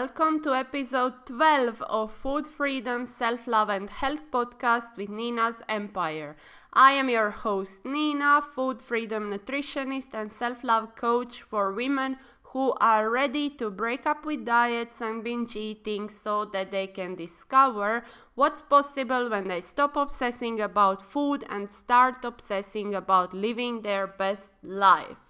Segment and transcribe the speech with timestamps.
[0.00, 6.36] welcome to episode 12 of Food Freedom, Self Love and Health podcast with Nina's Empire.
[6.74, 12.18] I am your host, Nina, food freedom nutritionist and self love coach for women
[12.52, 17.14] who are ready to break up with diets and binge eating so that they can
[17.14, 18.04] discover
[18.34, 24.52] what's possible when they stop obsessing about food and start obsessing about living their best
[24.62, 25.25] life.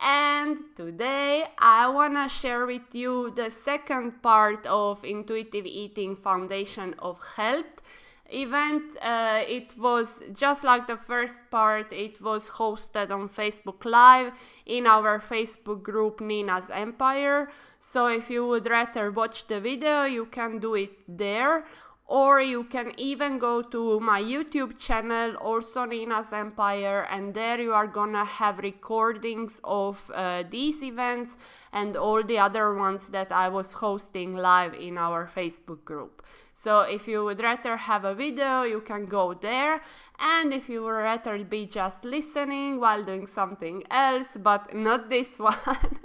[0.00, 6.94] And today I want to share with you the second part of Intuitive Eating Foundation
[7.00, 7.82] of Health
[8.30, 8.82] event.
[9.02, 14.32] Uh, it was just like the first part, it was hosted on Facebook Live
[14.64, 17.50] in our Facebook group Nina's Empire.
[17.78, 21.66] So if you would rather watch the video, you can do it there
[22.10, 27.72] or you can even go to my YouTube channel, also Nina's Empire, and there you
[27.72, 31.36] are gonna have recordings of uh, these events
[31.72, 36.26] and all the other ones that I was hosting live in our Facebook group.
[36.52, 39.80] So if you would rather have a video, you can go there,
[40.18, 45.38] and if you would rather be just listening while doing something else, but not this
[45.38, 46.00] one,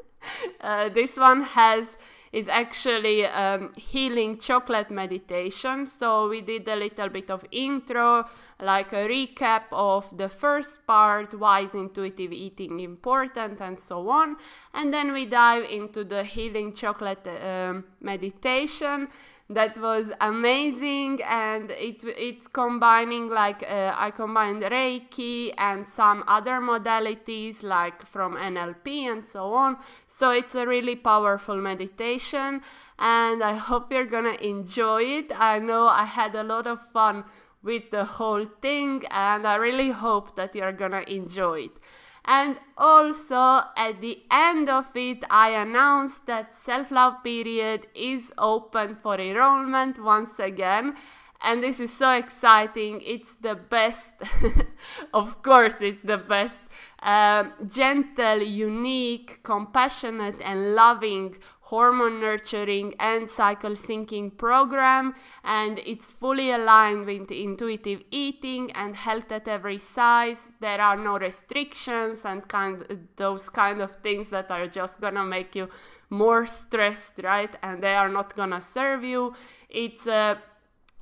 [0.62, 1.98] uh, this one has
[2.36, 5.88] is actually um, healing chocolate meditation.
[5.88, 8.26] So we did a little bit of intro,
[8.62, 14.36] like a recap of the first part, why is intuitive eating important, and so on.
[14.74, 19.08] And then we dive into the healing chocolate um, meditation
[19.50, 26.60] that was amazing and it it's combining like uh, I combined Reiki and some other
[26.60, 29.78] modalities like from NLP and so on.
[30.08, 32.62] So it's a really powerful meditation
[32.98, 35.32] and I hope you're gonna enjoy it.
[35.38, 37.24] I know I had a lot of fun
[37.62, 41.78] with the whole thing and I really hope that you're gonna enjoy it
[42.26, 48.96] and also at the end of it, I announced that self love period is open
[48.96, 50.96] for enrollment once again.
[51.42, 53.02] And this is so exciting.
[53.06, 54.14] It's the best,
[55.14, 56.60] of course, it's the best
[57.06, 65.14] um, gentle, unique, compassionate, and loving hormone nurturing and cycle syncing program.
[65.44, 70.50] And it's fully aligned with intuitive eating and health at every size.
[70.60, 75.56] There are no restrictions and kind those kind of things that are just gonna make
[75.56, 75.70] you
[76.10, 77.56] more stressed right?
[77.62, 79.34] And they are not gonna serve you.
[79.70, 80.40] It's a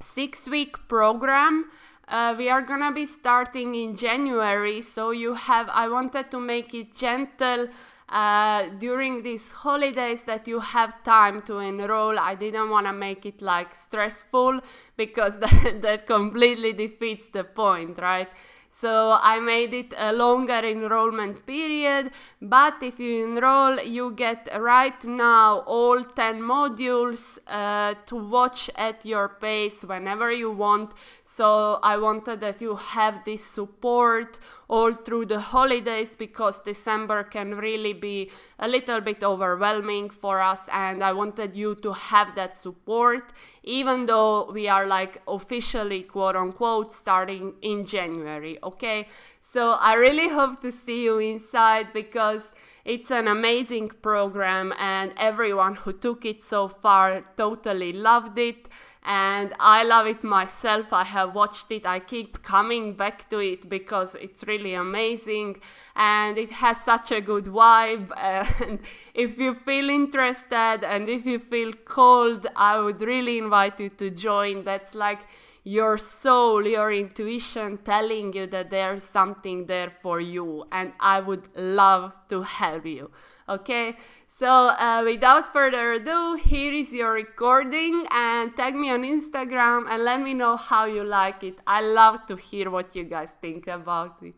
[0.02, 1.66] six week program
[2.08, 5.70] uh, we are gonna be starting in January, so you have.
[5.70, 7.68] I wanted to make it gentle
[8.10, 12.20] uh, during these holidays that you have time to enroll.
[12.20, 14.62] I didn't want to make it like stressful
[14.98, 18.30] because that, that completely defeats the point, right?
[18.76, 22.12] So I made it a longer enrollment period,
[22.42, 29.06] but if you enroll, you get right now all 10 modules uh, to watch at
[29.06, 30.96] your pace whenever you want.
[31.24, 34.40] So I wanted that you have this support
[34.70, 40.62] all through the holidays because December can really be a little bit overwhelming for us,
[40.72, 46.36] and I wanted you to have that support, even though we are like officially quote
[46.36, 49.08] unquote starting in January, okay?
[49.42, 52.42] So I really hope to see you inside because
[52.86, 58.68] it's an amazing program, and everyone who took it so far totally loved it
[59.06, 60.94] and I love it myself.
[60.94, 65.58] I have watched it, I keep coming back to it because it's really amazing
[65.96, 68.12] and it has such a good vibe.
[68.64, 68.80] And
[69.14, 74.10] if you feel interested and if you feel cold, I would really invite you to
[74.10, 74.64] join.
[74.64, 75.20] That's like
[75.64, 81.48] your soul, your intuition telling you that there's something there for you, and I would
[81.56, 83.12] love to help you.
[83.48, 83.96] Okay,
[84.40, 90.04] so uh, without further ado, here is your recording and tag me on Instagram and
[90.04, 91.60] let me know how you like it.
[91.68, 94.34] I love to hear what you guys think about it.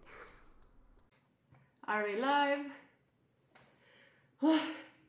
[1.88, 2.65] Are we live?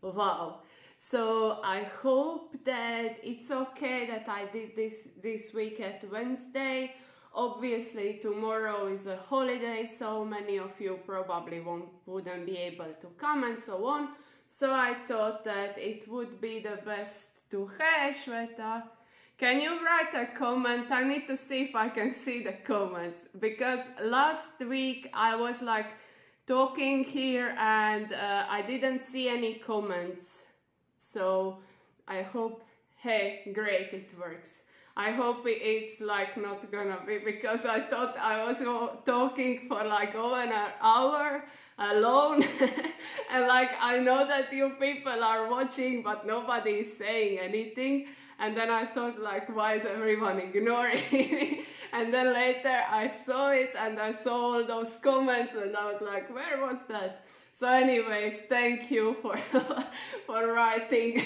[0.02, 0.60] wow.
[0.98, 6.94] So I hope that it's okay that I did this this week at Wednesday.
[7.34, 13.08] Obviously tomorrow is a holiday, so many of you probably won't wouldn't be able to
[13.18, 14.08] come and so on.
[14.48, 18.84] So I thought that it would be the best to Hey Shweta,
[19.38, 20.90] can you write a comment?
[20.90, 25.60] I need to see if I can see the comments because last week I was
[25.60, 25.88] like
[26.46, 30.42] talking here and uh, I didn't see any comments.
[30.98, 31.58] So
[32.08, 32.64] I hope,
[32.96, 34.62] hey, great, it works.
[34.96, 38.56] I hope it's like not gonna be because I thought I was
[39.04, 41.44] talking for like over an hour
[41.78, 42.44] alone.
[43.30, 48.06] And like I know that you people are watching but nobody is saying anything.
[48.38, 51.64] And then I thought like why is everyone ignoring me?
[51.92, 56.00] And then later I saw it and I saw all those comments and I was
[56.00, 57.24] like where was that?
[57.52, 59.36] So anyways thank you for
[60.26, 61.22] for writing.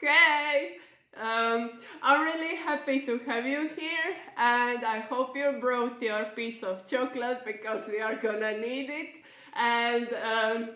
[0.00, 0.76] Hey
[1.20, 1.70] um,
[2.02, 6.88] I'm really happy to have you here and I hope you brought your piece of
[6.88, 9.10] chocolate because we are gonna need it
[9.54, 10.70] and um,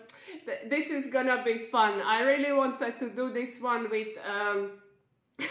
[0.45, 2.01] th this is gonna be fun.
[2.01, 4.71] I really wanted to do this one with um,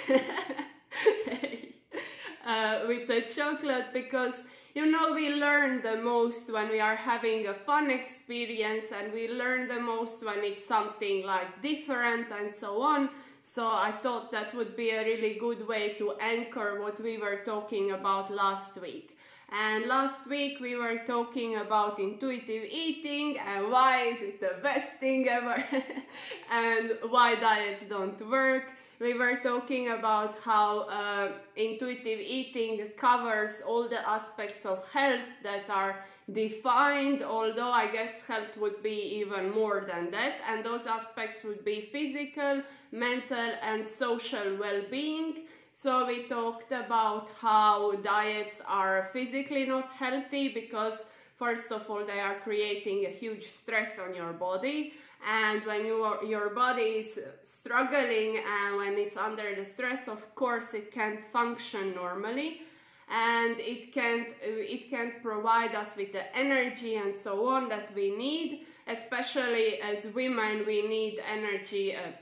[2.47, 4.45] uh, with the chocolate because
[4.75, 9.29] you know we learn the most when we are having a fun experience and we
[9.29, 13.11] learn the most when it's something like different and so on
[13.55, 17.43] so I thought that would be a really good way to anchor what we were
[17.45, 19.17] talking about last week.
[19.51, 25.01] And last week we were talking about intuitive eating and why is it the best
[25.01, 25.65] thing ever
[26.51, 28.73] and why diets don't work.
[29.01, 35.71] We were talking about how uh, intuitive eating covers all the aspects of health that
[35.71, 40.35] are defined, although I guess health would be even more than that.
[40.49, 45.47] And those aspects would be physical, mental, and social well being.
[45.73, 52.21] So, we talked about how diets are physically not healthy because, first of all, they
[52.21, 54.95] are creating a huge stress on your body.
[55.27, 60.35] And when you are, your body is struggling and when it's under the stress, of
[60.35, 62.63] course, it can't function normally
[63.11, 68.15] and it can't it can't provide us with the energy and so on that we
[68.15, 68.67] need.
[68.87, 72.13] Especially as women we need energy uh,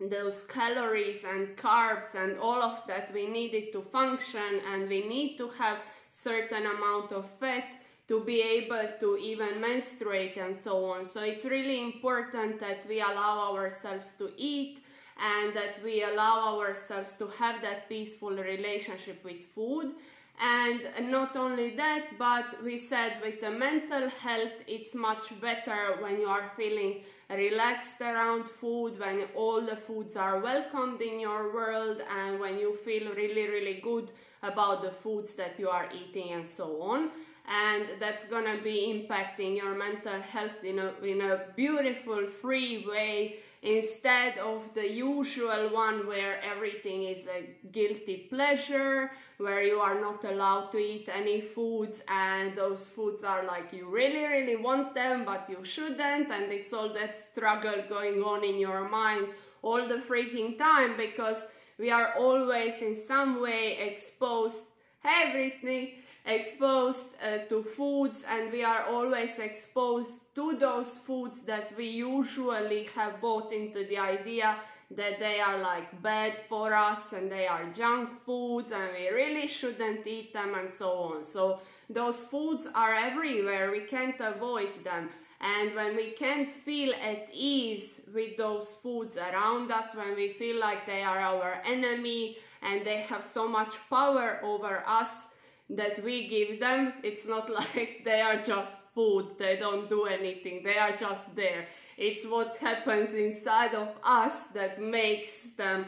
[0.00, 3.12] those calories and carbs and all of that.
[3.12, 5.78] We need it to function and we need to have
[6.10, 7.64] certain amount of fat
[8.08, 11.06] to be able to even menstruate and so on.
[11.06, 14.81] So it's really important that we allow ourselves to eat
[15.22, 19.92] and that we allow ourselves to have that peaceful relationship with food.
[20.40, 26.18] And not only that but we said with the mental health it's much better when
[26.18, 31.98] you are feeling relaxed around food when all the foods are welcomed in your world
[32.18, 34.10] and when you feel really really good
[34.42, 37.10] about the foods that you are eating and so on
[37.48, 43.36] and that's gonna be impacting your mental health in a, in a beautiful free way
[43.62, 50.24] instead of the usual one where everything is a guilty pleasure, where you are not
[50.24, 55.24] allowed to eat any foods and those foods are like you really, really want them
[55.24, 59.28] but you shouldn't, and it's all that struggle going on in your mind
[59.62, 61.46] all the freaking time because
[61.78, 64.58] we are always in some way exposed.
[65.02, 66.01] Brittany!
[66.24, 72.84] Exposed uh, to foods and we are always exposed to those foods that we usually
[72.94, 74.56] have bought into the idea
[74.96, 79.46] that they are like bad for us and they are junk foods and we really
[79.46, 81.24] shouldn't eat them and so on.
[81.24, 81.60] So
[81.90, 85.10] those foods are everywhere, we can't avoid them.
[85.40, 90.60] And when we can't feel at ease with those foods around us, when we feel
[90.60, 95.26] like they are our enemy and they have so much power over us,
[95.70, 96.92] that we give them.
[97.02, 101.66] It's not like they are just food, they don't do anything, they are just there.
[101.96, 105.86] It's what happens inside of us that makes them,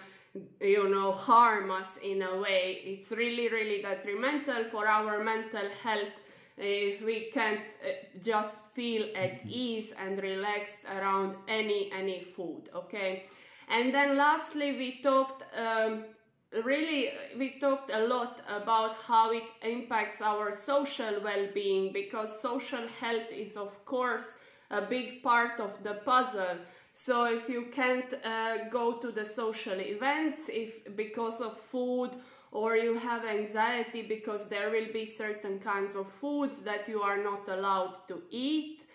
[0.61, 2.81] you know, harm us in a way.
[2.85, 6.21] It's really, really detrimental for our mental health
[6.57, 7.91] if we can't uh,
[8.23, 13.25] just feel at ease and relaxed around any any food okay
[13.69, 16.05] and then lastly we talked um,
[16.63, 23.31] really we talked a lot about how it impacts our social well-being because social health
[23.33, 24.35] is of course
[24.71, 26.57] a big part of the puzzle.
[26.93, 32.11] So if you can't uh, go to the social events if because of food
[32.53, 37.23] or you have anxiety because there will be certain kinds of foods that you are
[37.23, 38.87] not allowed to eat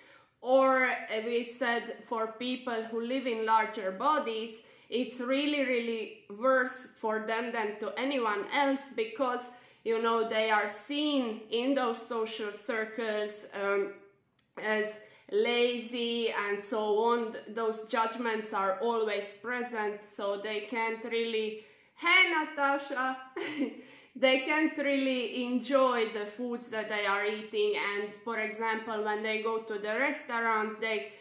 [0.41, 4.51] or uh, we said for people who live in larger bodies
[4.89, 9.51] it's really really worse for them than to anyone else because
[9.83, 13.93] you know they are seen in those social circles um,
[14.61, 14.99] as
[15.31, 17.35] lazy and so on.
[17.49, 21.65] Those judgments are always present so they can't really
[21.95, 23.17] hey natasha
[24.15, 27.75] they can't really enjoy the foods that they are eating.
[27.77, 31.13] And for example when they go to the restaurant they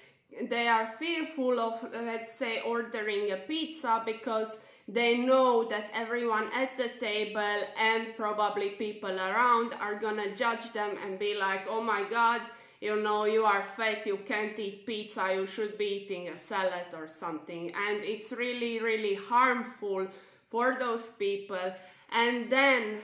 [0.49, 6.77] they are fearful of let's say ordering a pizza because they know that everyone at
[6.77, 12.05] the table and probably people around are gonna judge them and be like oh my
[12.11, 12.41] god
[12.81, 16.87] you know, you are fat, you can't eat pizza, you should be eating a salad
[16.95, 17.73] or something.
[17.75, 20.07] And it's really, really harmful
[20.49, 21.75] for those people.
[22.13, 23.01] And then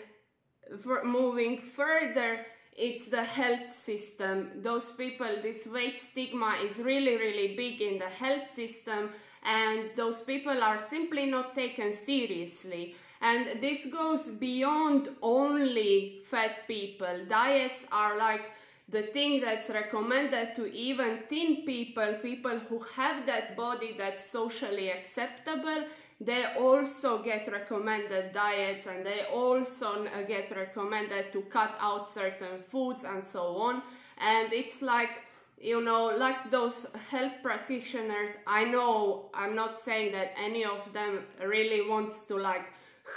[0.82, 4.50] for moving further, it's the health system.
[4.56, 9.10] Those people, this weight stigma is really, really big in the health system,
[9.44, 12.96] and those people are simply not taken seriously.
[13.20, 17.24] And this goes beyond only fat people.
[17.28, 18.50] Diets are like
[18.88, 24.90] the thing that's recommended to even thin people, people who have that body that's socially
[24.90, 25.84] acceptable,
[26.21, 32.62] they also get recommended diets and they also uh, get recommended to cut out certain
[32.71, 33.83] foods and so on.
[34.18, 35.23] And it's like,
[35.61, 41.25] you know, like those health practitioners, I know I'm not saying that any of them
[41.44, 42.66] really wants to like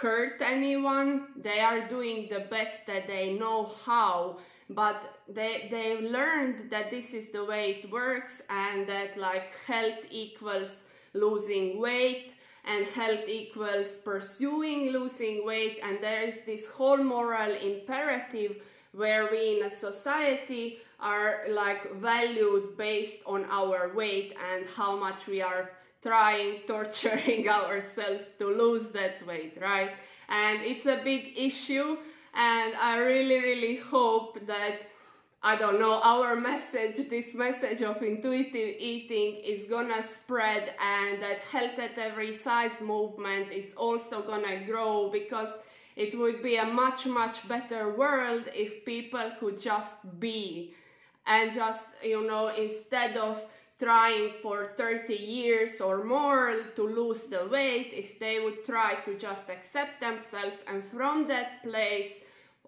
[0.01, 1.27] hurt anyone.
[1.38, 4.38] They are doing the best that they know how
[4.70, 10.00] but they they learned that this is the way it works and that like health
[10.12, 12.34] equals losing weight
[12.67, 18.57] and health equals pursuing losing weight and there is this whole moral imperative
[18.91, 25.27] where we in a society are like valued based on our weight and how much
[25.27, 25.71] we are
[26.01, 29.91] trying torturing ourselves to lose that weight right?
[30.29, 31.97] And it's a big issue
[32.38, 34.86] and i really really hope that
[35.48, 41.39] I don't know, our message, this message of intuitive eating is gonna spread and that
[41.39, 45.54] health at every size movement is also gonna grow because
[45.96, 50.74] it would be a much, much better world if people could just be
[51.25, 53.42] and just, you know, instead of
[53.80, 59.18] trying for 30 years or more to lose the weight, if they would try to
[59.18, 62.20] just accept themselves and from that place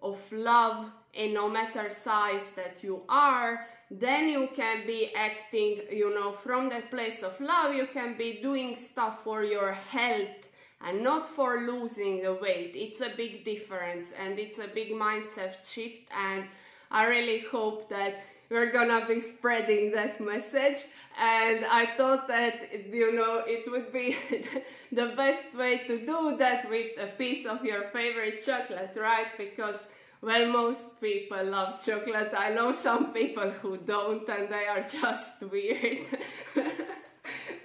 [0.02, 6.14] of love in no matter size that you are then you can be acting you
[6.14, 7.74] know from that place of love.
[7.74, 10.48] You can be doing stuff for your health
[10.80, 12.72] and not for losing the weight.
[12.74, 16.44] It's a big difference and it's a big mindset shift and
[16.92, 20.84] i really hope that we're gonna be spreading that message.
[21.18, 22.54] And i thought that
[22.92, 24.16] you know it would be
[24.92, 29.26] the best way to do that with a piece of your favorite chocolate right?
[29.36, 29.88] Because
[30.22, 32.32] well, most people love chocolate.
[32.36, 36.06] I know some people who don't, and they are just weird.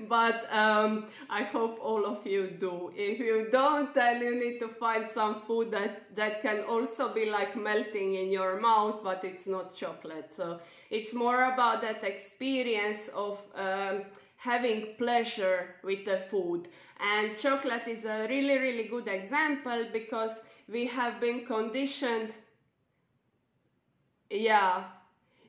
[0.08, 2.94] but um, I hope all of you do.
[2.96, 7.26] If you don't, then you need to find some food that, that can also be
[7.26, 10.32] like melting in your mouth, but it's not chocolate.
[10.34, 10.60] So
[10.90, 14.04] it's more about that experience of um,
[14.38, 16.70] having pleasure with the food.
[17.02, 20.32] And chocolate is a really, really good example because
[20.70, 22.34] we have been conditioned
[24.30, 24.84] yeah.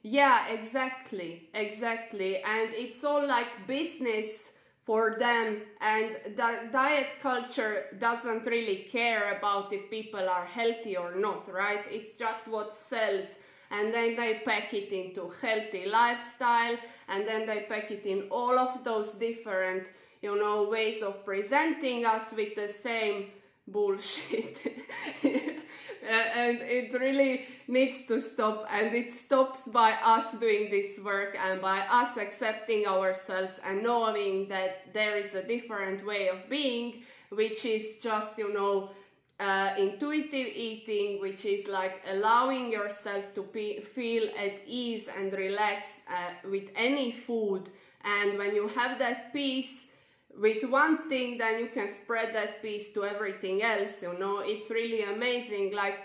[0.03, 1.49] Yeah, exactly.
[1.55, 2.37] Exactly.
[2.39, 4.53] And it's all like business
[4.85, 11.17] for them and the diet culture doesn't really care about if people are healthy or
[11.17, 11.85] not, right?
[11.91, 13.27] It's just what sells
[13.71, 16.77] and then they pack it into healthy lifestyle
[17.09, 19.89] and then they pack it in all of those different
[20.23, 23.27] you know ways of presenting us with the same
[23.67, 24.61] bullshit.
[26.09, 31.61] And it really needs to stop and it stops by us doing this work and
[31.61, 37.65] by us accepting ourselves and knowing that there is a different way of being which
[37.65, 38.91] is just you know
[39.41, 45.89] uh, intuitive eating which is like allowing yourself to be, feel at ease and relax
[46.09, 47.69] uh, with any food.
[48.05, 49.86] And when you have that peace
[50.41, 54.41] with one thing then you can spread that peace to everything else you know?
[54.41, 55.99] It's really amazing like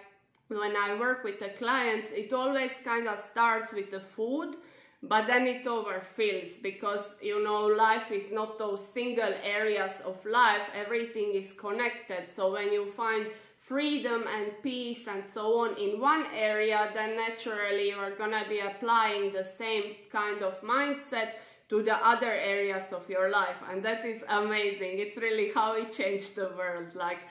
[0.47, 4.55] when i work with the clients it always kind of starts with the food
[5.03, 10.61] but then it overfills because you know life is not those single areas of life.
[10.75, 12.31] Everything is connected.
[12.31, 13.25] So when you find
[13.59, 19.31] freedom and peace and so on in one area then naturally you're gonna be applying
[19.31, 21.29] the same kind of mindset
[21.71, 25.91] to the other areas of your life and that is amazing it's really how it
[25.91, 27.21] changed the world like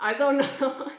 [0.00, 0.90] I don't know.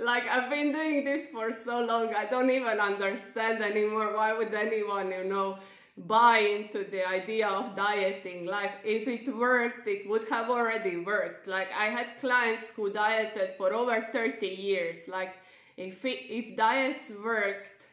[0.00, 4.16] like I've been doing this for so long, I don't even understand anymore.
[4.16, 5.58] Why would anyone, you know,
[5.96, 8.46] buy into the idea of dieting?
[8.46, 11.46] Like if it worked, it would have already worked.
[11.46, 15.06] Like I had clients who dieted for over 30 years.
[15.06, 15.34] Like
[15.76, 17.86] if it, if diets worked,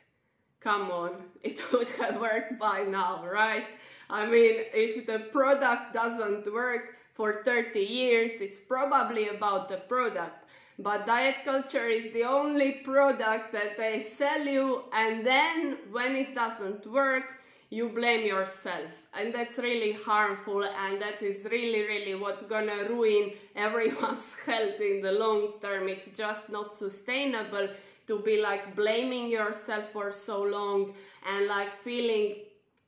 [0.61, 1.11] come on,
[1.43, 3.67] it would have worked by now, right?
[4.09, 10.45] I mean, if the product doesn't work for 30 years, it's probably about the product.
[10.77, 16.35] But diet culture is the only product that they sell you, and then when it
[16.35, 17.23] doesn't work,
[17.69, 23.31] you blame yourself and that's really harmful and that is really really what's gonna ruin
[23.55, 27.67] everyone's health in the long term it's just not sustainable
[28.07, 30.93] to be like blaming yourself for so long
[31.27, 32.35] and like feeling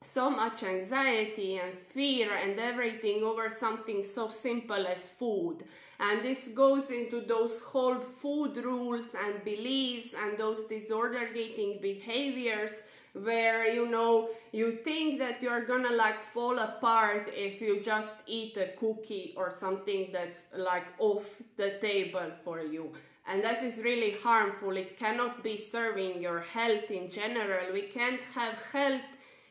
[0.07, 5.65] so much anxiety and fear and everything over something so simple as food.
[5.99, 12.83] And this goes into those whole food rules and beliefs and those disorder eating behaviors
[13.13, 18.55] where you know you think that you're gonna like fall apart if you just eat
[18.57, 21.25] a cookie or something that's like off
[21.57, 22.91] the table for you.
[23.27, 24.77] And that is really harmful.
[24.77, 27.73] It cannot be serving your health in general.
[27.73, 29.01] We can't have health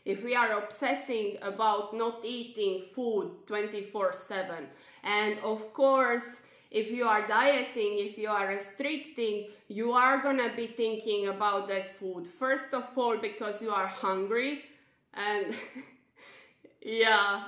[0.07, 4.67] if we are obsessing about not eating food 24 7
[5.05, 6.37] and of course
[6.71, 11.99] if you are dieting, if you are restricting, you are gonna be thinking about that
[11.99, 12.27] food.
[12.27, 14.65] First of all, because you are hungry,
[15.15, 15.55] and
[16.83, 17.45] yeah,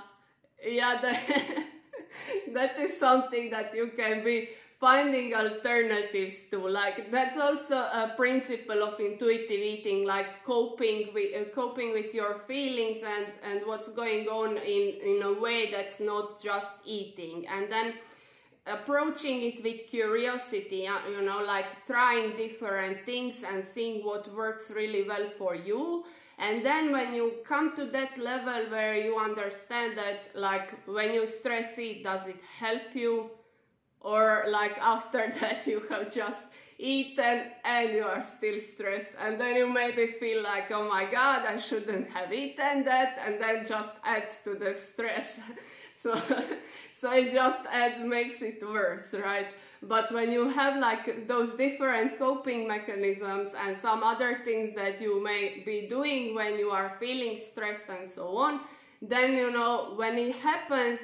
[0.64, 1.66] yeah, that,
[2.54, 6.68] that is something that you can be finding alternatives to.
[6.68, 12.40] Like that's also a principle of intuitive eating, like coping with uh, coping with your
[12.46, 17.70] feelings and and what's going on in in a way that's not just eating, and
[17.70, 17.94] then
[18.66, 24.70] approaching it with curiosity, uh, you know, like trying different things and seeing what works
[24.74, 26.04] really well for you.
[26.38, 31.26] And then when you come to that level where you understand that, like, when you
[31.26, 33.30] stress it, does it help you?
[34.00, 36.42] Or, like, after that, you have just
[36.78, 39.10] eaten and you are still stressed.
[39.20, 43.18] And then you maybe feel like, oh my god, I shouldn't have eaten that.
[43.24, 45.40] And then just adds to the stress.
[45.98, 46.14] so
[46.92, 47.60] so it just
[48.00, 49.48] makes it worse right
[49.82, 55.22] but when you have like those different coping mechanisms and some other things that you
[55.22, 58.60] may be doing when you are feeling stressed and so on
[59.02, 61.00] then you know when it happens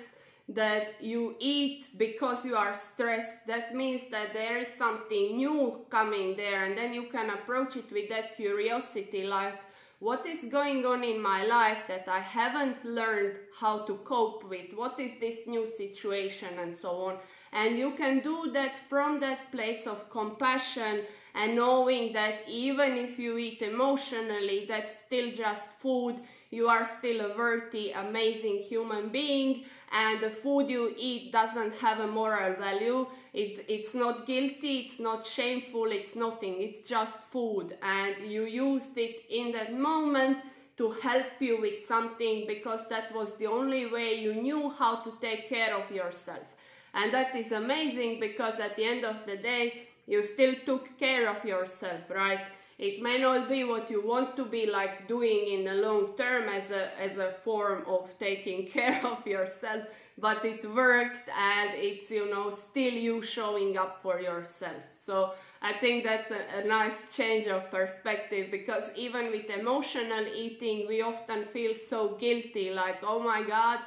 [0.48, 6.37] that you eat because you are stressed that means that there is something new coming
[6.37, 9.59] there and then you can approach it with that curiosity like
[10.00, 14.74] what is going on in my life that I haven't learned how to cope with?
[14.74, 17.16] What is this new situation and so on?
[17.52, 23.18] And you can do that from that place of compassion and knowing that even if
[23.18, 26.16] you eat emotionally, that's still just food.
[26.55, 31.99] You are still a worthy, amazing human being, and the food you eat doesn't have
[32.01, 33.07] a moral value.
[33.33, 36.62] It, it's not guilty, it's not shameful, it's nothing.
[36.62, 40.38] It's just food, and you used it in that moment
[40.77, 45.12] to help you with something because that was the only way you knew how to
[45.21, 46.47] take care of yourself.
[46.93, 51.29] And that is amazing because at the end of the day, you still took care
[51.29, 52.40] of yourself, right?
[52.79, 56.49] It may not be what you want to be like doing in the long term
[56.49, 59.85] as a, as a form of taking care of yourself,
[60.19, 64.83] but it worked and it's, you know, still you showing up for yourself.
[64.95, 65.33] So
[65.63, 71.01] I think that's a, a nice change of perspective because even with emotional eating, we
[71.01, 73.79] often feel so guilty like, oh my God,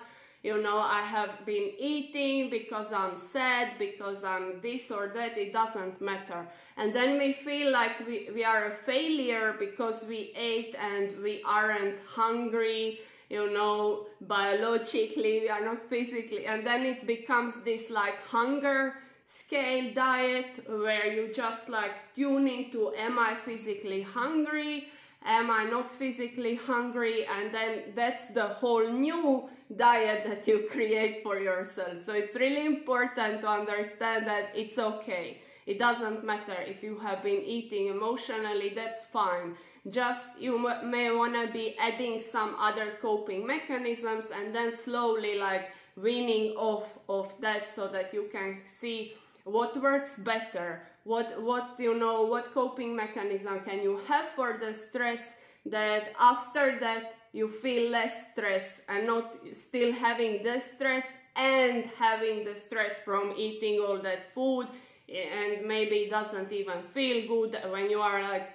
[0.48, 5.52] you know, I have been eating because I'm sad, because I'm this or that, it
[5.52, 6.48] doesn't matter.
[6.78, 11.42] And then we feel like we, we are a failure because we ate and we
[11.46, 16.46] aren't hungry, you know, biologically, we are not physically.
[16.46, 18.94] And then it becomes this like hunger
[19.26, 24.88] scale diet where you just like tune into am I physically hungry?
[25.28, 27.26] Am I not physically hungry?
[27.26, 32.00] And then that's the whole new diet that you create for yourself.
[32.00, 35.42] So it's really important to understand that it's okay.
[35.66, 39.56] It doesn't matter if you have been eating emotionally, that's fine.
[39.90, 45.70] Just you may want to be adding some other coping mechanisms and then slowly like
[45.98, 51.94] weaning off of that so that you can see what works better what what you
[51.98, 55.22] know what coping mechanism can you have for the stress
[55.66, 62.44] that after that you feel less stress and not still having the stress and having
[62.44, 64.68] the stress from eating all that food
[65.08, 68.50] and maybe it doesn't even feel good when you are like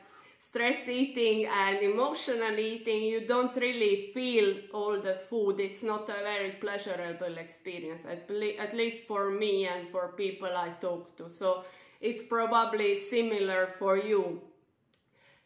[0.48, 5.58] stress eating and emotional eating you don't really feel all the food.
[5.60, 10.68] It's not a very pleasurable experience at, at least for me and for people i
[10.80, 11.30] talk to.
[11.30, 11.64] So
[12.02, 14.42] it's probably similar for you.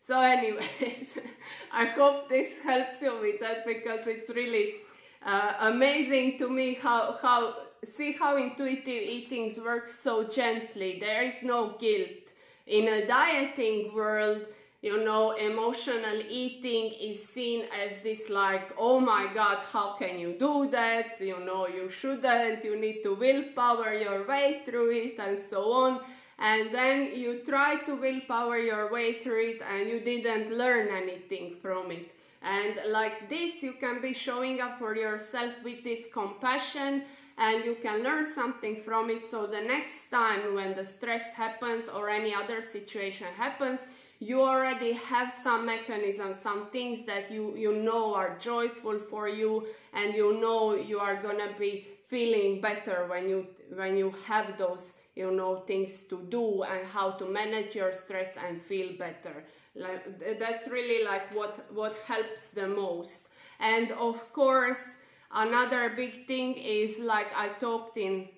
[0.00, 1.18] So anyways,
[1.72, 4.76] I hope this helps you with that because it's really
[5.24, 10.98] uh, amazing to me how, how see how intuitive eating works so gently.
[10.98, 12.32] There is no guilt.
[12.66, 14.42] In a dieting world,
[14.82, 20.36] you know, emotional eating is seen as this like, oh my God, how can you
[20.38, 21.20] do that?
[21.20, 26.00] You know, you shouldn't, you need to willpower your way through it and so on.
[26.38, 31.57] And then you try to willpower your way through it and you didn't learn anything
[31.62, 32.12] from it.
[32.42, 37.05] And like this, you can be showing up for yourself with this compassion
[37.38, 39.25] and you can learn something from it.
[39.25, 43.87] So the next time when the stress happens or any other situation happens,
[44.18, 49.66] you already have some mechanisms, some things that you, you know are joyful for you
[49.92, 54.92] and you know you are gonna be feeling better when you when you have those
[55.16, 60.38] you know things to do and how to manage your stress and feel better like
[60.38, 64.96] that's really like what what helps the most and of course
[65.33, 68.29] another big thing is like i talked in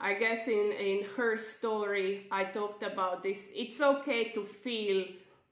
[0.00, 3.38] I guess in, in her story, I talked about this.
[3.52, 5.04] It's okay to feel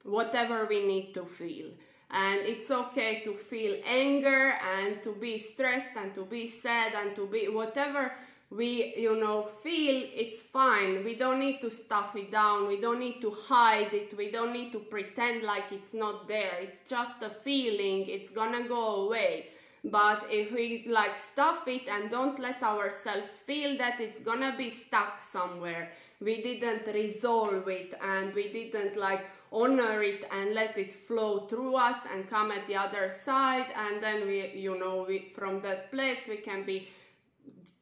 [0.04, 1.70] whatever we need to feel.
[2.10, 7.16] And it's okay to feel anger and to be stressed and to be sad and
[7.16, 8.12] to be whatever
[8.50, 11.04] we, you know, feel, it's fine.
[11.04, 12.68] We don't need to stuff it down.
[12.68, 14.16] We don't need to hide it.
[14.16, 16.58] We don't need to pretend like it's not there.
[16.60, 18.08] It's just a feeling.
[18.08, 19.46] It's gonna go away
[19.90, 24.68] but if we like stuff it and don't let ourselves feel that it's gonna be
[24.68, 30.92] stuck somewhere we didn't resolve it and we didn't like honor it and let it
[30.92, 35.30] flow through us and come at the other side and then we you know we
[35.36, 36.88] from that place we can be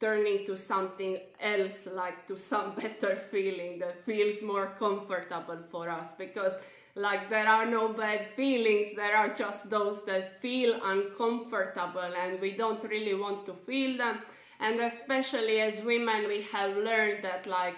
[0.04, 6.08] turning to something else like to some better feeling that feels more comfortable for us.
[6.18, 6.52] Because
[6.94, 12.52] like there are no bad feelings there are just those that feel uncomfortable and we
[12.52, 14.20] don't really want to feel them.
[14.60, 17.76] And especially as women we have learned that like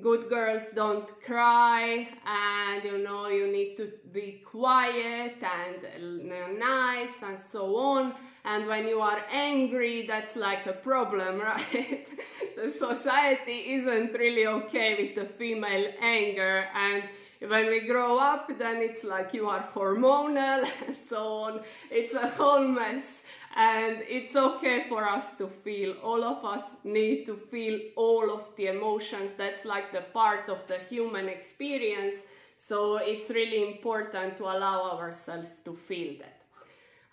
[0.00, 7.38] good girls don't cry and you know you need to be quiet and nice and
[7.52, 8.14] so on.
[8.44, 12.08] And when you are angry that's like a problem right?
[12.56, 17.02] The society isn't really okay with the female anger and
[17.46, 21.60] when we grow up, then it's like you are hormonal and so on.
[21.90, 23.22] It's a whole mess.
[23.56, 25.92] And it's okay for us to feel.
[26.02, 29.32] All of us need to feel all of the emotions.
[29.36, 32.14] That's like the part of the human experience.
[32.58, 36.42] So it's really important to allow ourselves to feel that.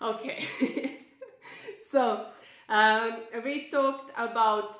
[0.00, 0.44] Okay.
[1.90, 2.26] so
[2.68, 4.76] um, we talked about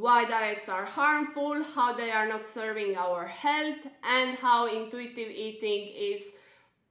[0.00, 5.92] why diets are harmful, how they are not serving our health, and how intuitive eating
[5.94, 6.22] is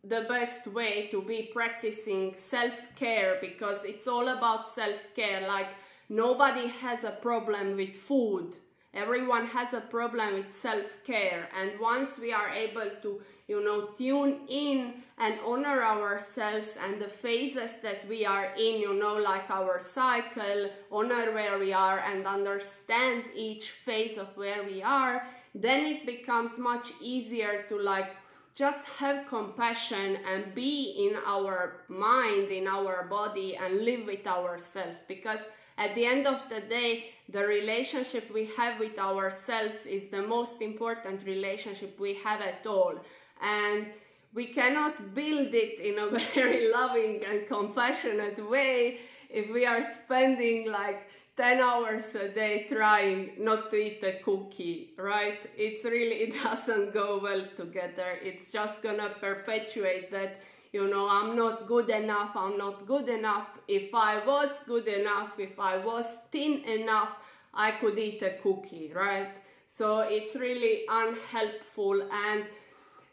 [0.04, 5.48] the best way to be practicing self care because it's all about self care.
[5.48, 5.70] Like,
[6.10, 8.58] nobody has a problem with food
[8.94, 14.40] everyone has a problem with self-care and once we are able to you know tune
[14.50, 19.80] in and honor ourselves and the phases that we are in you know like our
[19.80, 25.26] cycle honor where we are and understand each phase of where we are
[25.56, 28.16] then it becomes much easier to like
[28.56, 35.00] just have compassion and be in our mind in our body and live with ourselves.
[35.08, 35.40] Because
[35.82, 36.92] at the end of the day,
[37.28, 42.96] the relationship we have with ourselves is the most important relationship we have at all.
[43.42, 43.88] And
[44.34, 50.70] we cannot build it in a very loving and compassionate way if we are spending
[50.70, 51.00] like
[51.36, 55.40] 10 hours a day trying not to eat a cookie, right?
[55.58, 58.20] It's really, it doesn't go well together.
[58.22, 60.42] It's just gonna perpetuate that
[60.72, 63.48] you know i'm not good enough i'm not good enough.
[63.68, 67.10] If i was good enough if i was thin enough
[67.54, 69.36] i could eat a cookie right?
[69.68, 72.10] So it's really unhelpful.
[72.12, 72.46] And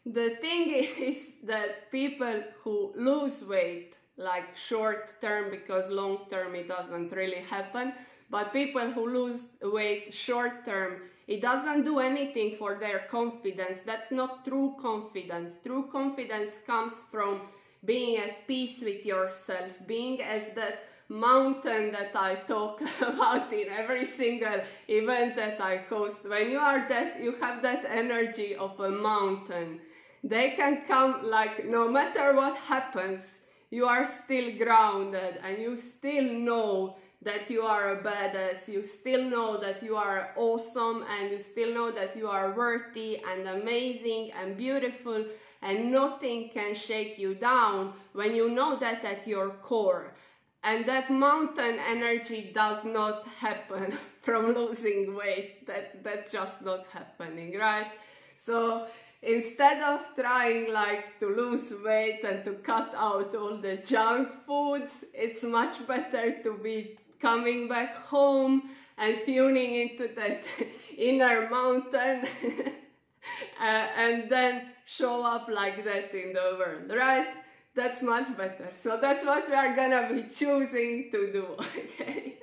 [0.05, 6.69] the thing is that people who lose weight like short term because long term it
[6.69, 7.93] doesn't really happen
[8.31, 13.81] but people who lose weight short term it doesn't do anything for their confidence.
[13.85, 15.51] That's not true confidence.
[15.63, 17.43] True confidence comes from
[17.85, 24.07] being at peace with yourself, being as that mountain that I talk about in every
[24.07, 26.27] single event that I host.
[26.27, 29.81] When you are that, you have that energy of a mountain.
[30.25, 33.38] They can come like no matter what happens,
[33.71, 39.29] you are still grounded and you still know that you are a badass, you still
[39.29, 44.31] know that you are awesome, and you still know that you are worthy and amazing
[44.41, 45.25] and beautiful,
[45.61, 50.15] and nothing can shake you down when you know that at your core.
[50.63, 55.67] And that mountain energy does not happen from losing weight.
[55.67, 57.91] That that's just not happening, right?
[58.37, 58.87] So
[59.23, 65.05] instead of trying like to lose weight and to cut out all the junk foods,
[65.13, 70.47] it's much better to be coming back home and tuning into that
[70.97, 72.27] inner mountain
[73.61, 77.29] uh, and then show up like that in the world, right?
[77.75, 78.71] That's much better.
[78.75, 82.39] So that's what we are gonna be choosing to do, okay?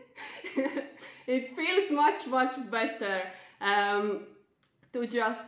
[1.28, 3.22] it feels much, much better
[3.60, 4.22] um,
[4.94, 5.46] to just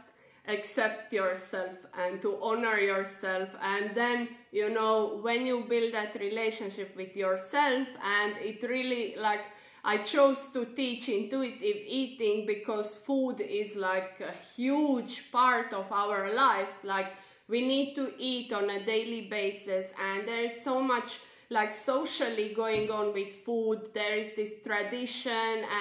[0.47, 3.49] accept yourself and to honor yourself.
[3.62, 9.41] And then you know when you build that relationship with yourself and it really like
[9.83, 16.33] I chose to teach intuitive eating because food is like a huge part of our
[16.33, 16.75] lives.
[16.83, 17.13] Like
[17.47, 22.53] we need to eat on a daily basis and there is so much like socially
[22.53, 25.31] going on with food there is this tradition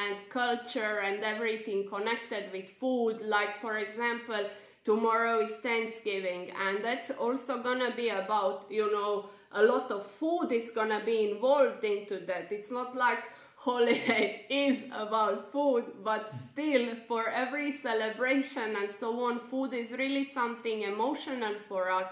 [0.01, 3.21] and culture and everything connected with food.
[3.23, 4.47] Like for example
[4.85, 10.53] tomorrow is thanksgiving and that's also gonna be about you know a lot of food
[10.53, 12.53] is gonna be involved into that.
[12.53, 13.19] It's not like
[13.57, 20.25] holiday is about food but still for every celebration and so on food is really
[20.33, 22.07] something emotional for us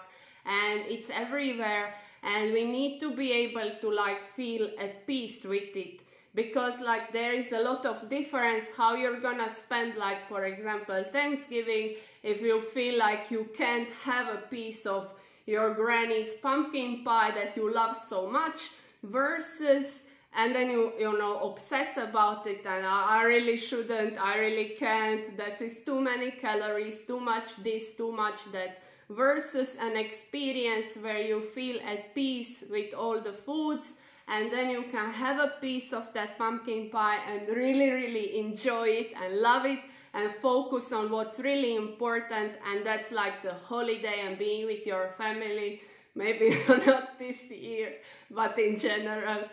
[0.46, 5.76] and it's everywhere and we need to be able to like feel at peace with
[5.76, 6.00] it.
[6.34, 11.04] Because like there is a lot of difference how you're gonna spend like for example
[11.12, 15.10] thanksgiving if you feel like you can't have a piece of
[15.46, 18.70] your granny's pumpkin pie that you love so much
[19.04, 20.02] versus
[20.36, 24.70] and then you you know obsess about it and I, I really shouldn't i really
[24.78, 30.96] can't that is too many calories too much this too much that versus an experience
[31.00, 33.94] where you feel at peace with all the foods
[34.26, 38.88] and then you can have a piece of that pumpkin pie and really really enjoy
[38.88, 39.80] it and love it
[40.14, 45.14] and focus on what's really important and that's like the holiday and being with your
[45.18, 45.82] family
[46.14, 47.94] maybe not this year
[48.30, 49.44] but in general.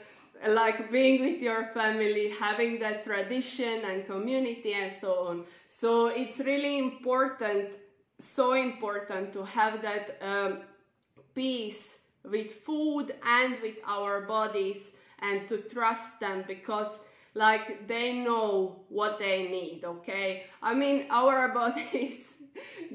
[0.47, 5.43] Like being with your family having that tradition and community and so on.
[5.69, 7.75] So it's really important
[8.21, 10.60] so important to have that um,
[11.34, 16.99] peace with food and with our bodies and to trust them because
[17.34, 20.43] like they know what they need okay?
[20.62, 22.27] I mean our bodies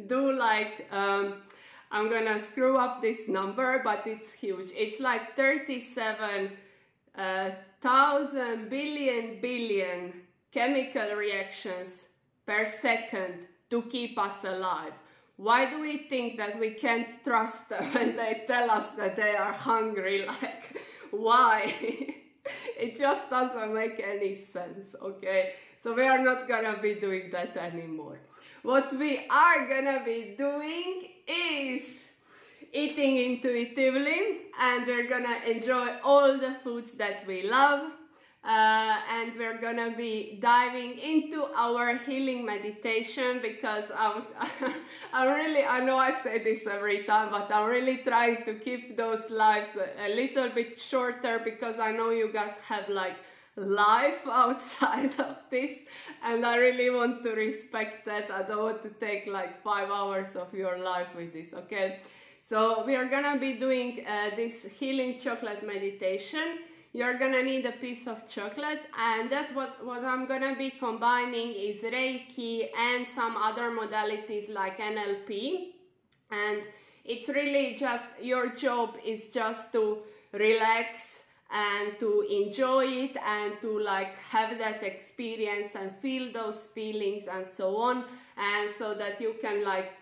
[0.07, 1.35] do like um,
[1.91, 4.69] i'm gonna screw up this number but it's huge.
[4.75, 6.51] It's like 37
[7.17, 10.13] uh, thousand billion billion
[10.53, 12.05] chemical reactions
[12.47, 14.93] per second to keep us alive
[15.37, 19.37] why do we think that we can't trust them when they tell us that they
[19.37, 20.27] are hungry?
[20.43, 20.77] Like
[21.11, 21.75] why?
[22.79, 25.55] It just doesn't make any sense okay?
[25.83, 28.21] So we are not gonna be doing that anymore.
[28.63, 32.13] What we are gonna be doing is
[32.73, 37.91] eating intuitively and we're gonna enjoy all the foods that we love
[38.47, 44.23] uh, and we're gonna be diving into our healing meditation because I'm,
[45.13, 48.97] I'm really, I know I say this every time, but I'm really trying to keep
[48.97, 53.17] those lives a, a little bit shorter because I know you guys have like
[53.57, 55.73] life outside of this
[56.23, 58.31] and I really want to respect that.
[58.31, 62.01] I don't want to take like five hours of your life with this, okay?
[62.49, 66.59] So we are gonna be doing uh, this healing chocolate meditation
[66.97, 71.53] you're gonna need a piece of chocolate and that what, what I'm gonna be combining
[71.53, 75.73] is Reiki and some other modalities like NLP
[76.31, 76.63] and
[77.05, 79.99] it's really just your job is just to
[80.33, 81.21] relax
[81.53, 87.45] and to enjoy it and to like have that experience and feel those feelings and
[87.55, 88.05] so on
[88.39, 89.93] and so that you can like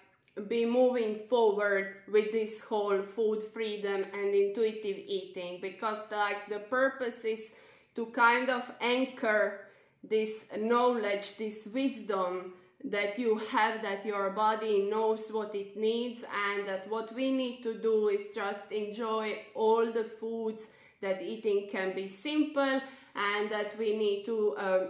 [0.48, 7.24] be moving forward with this whole food freedom and intuitive eating because like the purpose
[7.24, 7.52] is
[7.94, 9.60] to kind of anchor
[10.02, 16.68] this knowledge this wisdom that you have that your body knows what it needs and
[16.68, 20.64] that what we need to do is just enjoy all the foods
[21.00, 22.80] that eating can be simple
[23.14, 24.88] and that we need to um,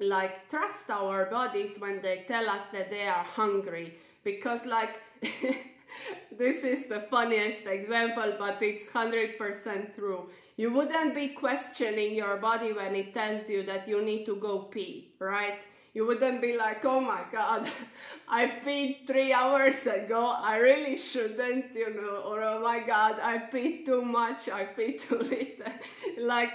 [0.00, 5.00] like trust our bodies when they tell us that they are hungry because like
[6.38, 10.28] this is the funniest example but it's 100% true.
[10.56, 14.60] You wouldn't be questioning your body when it tells you that you need to go
[14.60, 15.62] pee right
[15.98, 17.68] you wouldn't be like, oh my god,
[18.28, 23.38] I peed three hours ago, I really shouldn't, you know, or oh my god, I
[23.52, 25.72] peed too much, I peed too little.
[26.20, 26.52] like,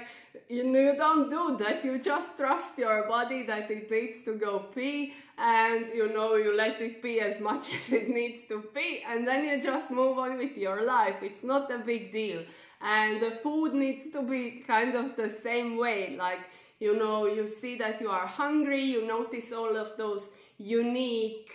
[0.47, 4.59] you, you don't do that, you just trust your body that it needs to go
[4.73, 9.03] pee, and you know, you let it pee as much as it needs to pee,
[9.05, 11.17] and then you just move on with your life.
[11.21, 12.43] It's not a big deal.
[12.79, 16.39] And the food needs to be kind of the same way, like,
[16.83, 20.25] you know, you see that you are hungry, you notice all of those
[20.57, 21.53] unique,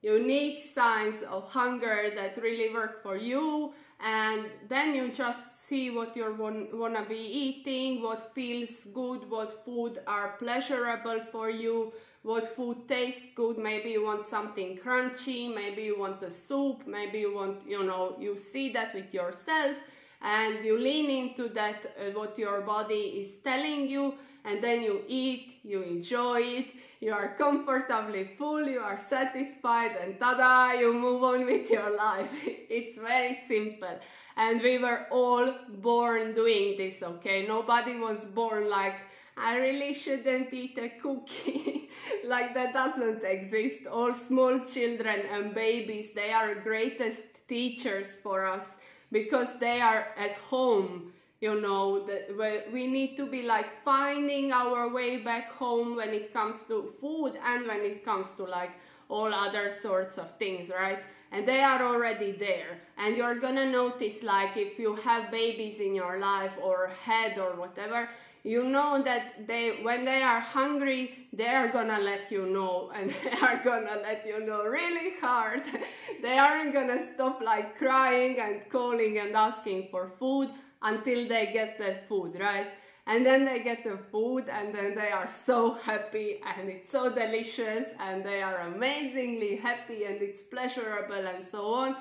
[0.00, 3.74] unique signs of hunger that really work for you.
[4.00, 9.64] And then you just see what you want, wanna be eating, what feels good, what
[9.64, 13.58] food are pleasurable for you, what food tastes good.
[13.58, 18.16] Maybe you want something crunchy, maybe you want a soup, maybe you want, you know,
[18.20, 19.76] you see that with yourself
[20.22, 25.02] and you lean into that, uh, what your body is telling you and then you
[25.08, 26.66] eat, you enjoy it,
[27.00, 32.30] you are comfortably full, you are satisfied, and tada, you move on with your life.
[32.44, 33.98] it's very simple.
[34.36, 37.46] And we were all born doing this, okay?
[37.46, 38.96] Nobody was born like,
[39.36, 41.88] I really shouldn't eat a cookie.
[42.24, 43.86] like that doesn't exist.
[43.86, 48.64] All small children and babies, they are greatest teachers for us
[49.10, 54.88] because they are at home you know that we need to be like finding our
[54.88, 58.72] way back home when it comes to food and when it comes to like
[59.08, 60.98] all other sorts of things right?
[61.32, 62.80] And they are already there.
[62.98, 67.54] And you're gonna notice like if you have babies in your life or head or
[67.54, 68.08] whatever
[68.42, 72.90] you know that they when they are hungry they are gonna let you know.
[72.96, 75.62] And they are gonna let you know really hard.
[76.22, 80.50] They aren't gonna stop like crying and calling and asking for food
[80.82, 82.68] until they get the food, right?
[83.06, 87.10] And then they get the food and then they are so happy and it's so
[87.10, 91.96] delicious and they are amazingly happy and it's pleasurable and so on.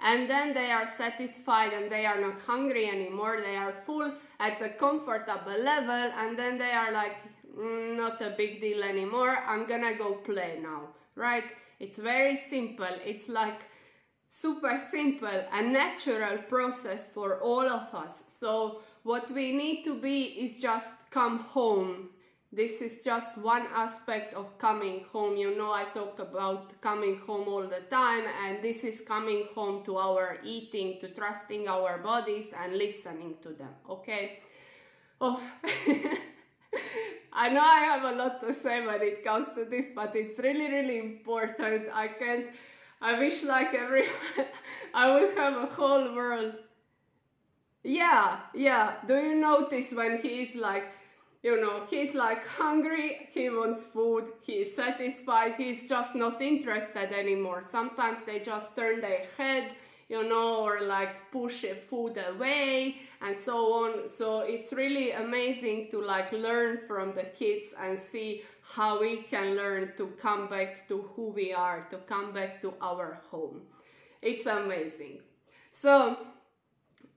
[0.00, 3.40] And then they are satisfied and they are not hungry anymore.
[3.40, 7.16] They are full at a comfortable level and then they are like,
[7.56, 9.38] mm, not a big deal anymore.
[9.46, 11.44] I'm gonna go play now, right?
[11.80, 12.94] It's very simple.
[13.04, 13.62] It's like
[14.34, 18.22] super simple and natural process for all of us.
[18.40, 22.08] So what we need to be is just come home.
[22.50, 25.36] This is just one aspect of coming home.
[25.36, 29.84] You know, I talk about coming home all the time, and this is coming home
[29.84, 33.74] to our eating, to trusting our bodies and listening to them.
[33.88, 34.40] Okay?
[35.20, 35.40] Oh,
[37.34, 40.38] I know I have a lot to say when it comes to this, but it's
[40.38, 41.88] really, really important.
[41.92, 42.46] I can't
[43.02, 44.04] I wish like every
[44.94, 46.54] I would have a whole world.
[47.82, 48.94] Yeah, yeah.
[49.06, 50.84] Do you notice when he's like,
[51.42, 57.62] you know, he's like hungry, he wants food, he's satisfied, he's just not interested anymore.
[57.68, 59.72] Sometimes they just turn their head
[60.12, 64.08] you know, or like push food away and so on.
[64.10, 69.56] So it's really amazing to like learn from the kids and see how we can
[69.56, 73.62] learn to come back to who we are, to come back to our home.
[74.20, 75.20] It's amazing.
[75.70, 76.18] So,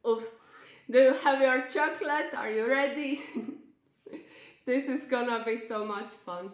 [0.05, 0.23] do
[0.89, 2.33] you have your chocolate?
[2.33, 3.21] Are you ready?
[4.65, 6.49] this is gonna be so much fun.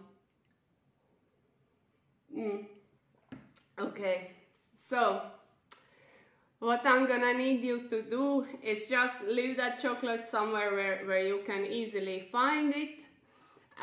[2.36, 2.65] Mm.
[3.80, 4.32] Okay,
[4.75, 5.21] so
[6.62, 11.26] what I'm gonna need you to do is just leave that chocolate somewhere where, where
[11.26, 13.02] you can easily find it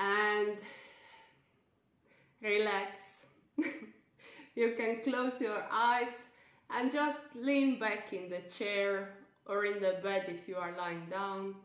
[0.00, 0.56] and
[2.40, 2.92] relax.
[4.54, 6.14] you can close your eyes
[6.70, 9.14] and just lean back in the chair
[9.44, 11.56] or in the bed if you are lying down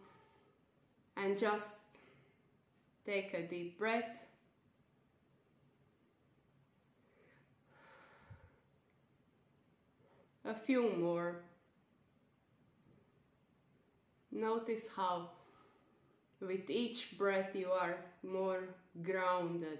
[1.16, 1.76] and just
[3.06, 4.23] take a deep breath
[10.46, 11.42] a few more.
[14.32, 15.30] Notice how
[16.42, 18.64] with each breath you are more
[19.02, 19.80] grounded.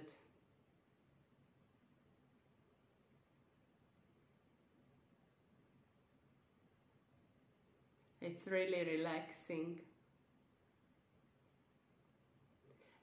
[8.20, 9.80] It's really relaxing.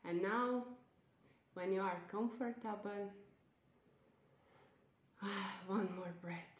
[0.03, 0.63] And now,
[1.53, 3.11] when you are comfortable,
[5.67, 6.50] one more breath.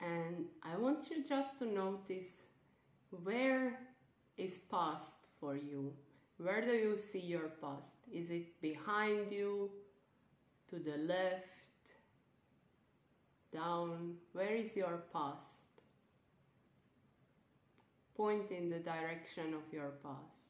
[0.00, 2.46] And I want you just to notice
[3.22, 3.78] where
[4.36, 5.92] is past for you.
[6.38, 7.92] Where do you see your past?
[8.12, 9.70] Is it behind you,
[10.68, 11.46] to the left,
[13.52, 14.16] down?
[14.32, 15.68] Where is your past?
[18.16, 20.46] Point in the direction of your past.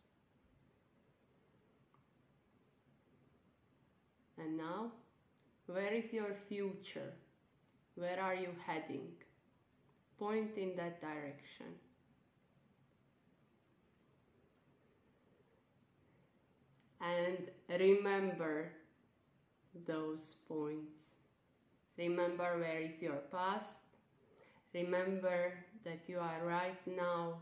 [4.38, 4.92] And now,
[5.66, 7.12] where is your future?
[7.94, 9.09] Where are you heading?
[10.19, 11.67] Point in that direction.
[17.01, 18.73] And remember
[19.87, 21.03] those points.
[21.99, 23.64] Remember where is your past.
[24.75, 25.53] Remember
[25.85, 27.35] that you are right now,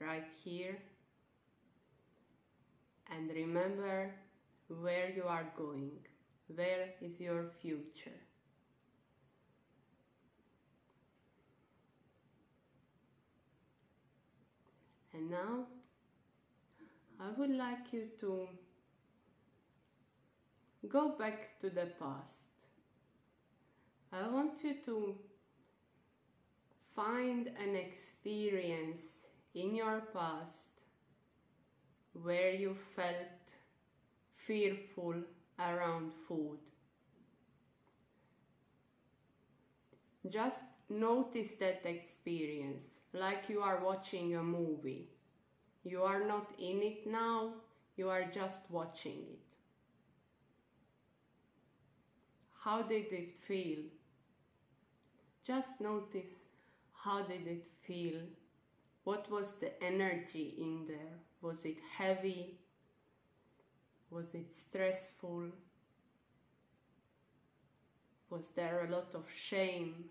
[0.00, 0.76] right here.
[3.10, 4.10] And remember
[4.68, 5.92] where you are going.
[6.54, 8.27] Where is your future?
[15.18, 15.66] And now
[17.18, 18.48] I would like you to
[20.88, 22.50] go back to the past.
[24.12, 25.16] I want you to
[26.94, 29.24] find an experience
[29.56, 30.82] in your past
[32.12, 33.56] where you felt
[34.36, 35.16] fearful
[35.58, 36.58] around food.
[40.30, 45.08] Just notice that experience like you are watching a movie.
[45.84, 47.54] You are not in it now,
[47.96, 49.40] you are just watching it.
[52.62, 53.84] How did it feel?
[55.42, 56.44] Just notice
[56.92, 58.20] how did it feel?
[59.04, 61.20] What was the energy in there?
[61.40, 62.58] Was it heavy?
[64.10, 65.50] Was it stressful?
[68.30, 70.10] Was there a lot of shame?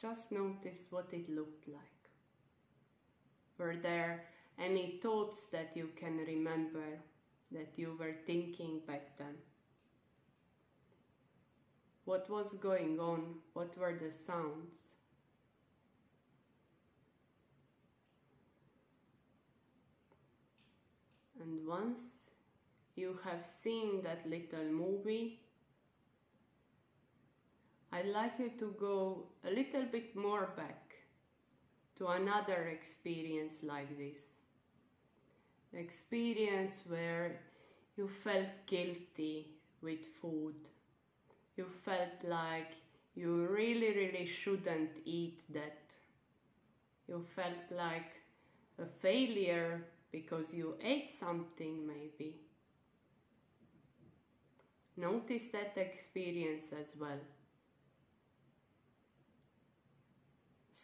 [0.00, 1.82] Just notice what it looked like.
[3.58, 4.26] Were there
[4.56, 7.00] any thoughts that you can remember
[7.50, 9.34] that you were thinking back then?
[12.04, 13.40] What was going on?
[13.54, 14.72] What were the sounds?
[21.40, 22.30] And once
[22.94, 25.40] you have seen that little movie,
[27.92, 30.94] I'd like you to go a little bit more back
[31.96, 34.20] to another experience like this.
[35.72, 37.40] The experience where
[37.96, 39.48] you felt guilty
[39.82, 40.54] with food.
[41.56, 42.72] You felt like
[43.14, 45.82] you really, really shouldn't eat that.
[47.08, 48.12] You felt like
[48.78, 52.36] a failure because you ate something, maybe.
[54.96, 57.20] Notice that experience as well.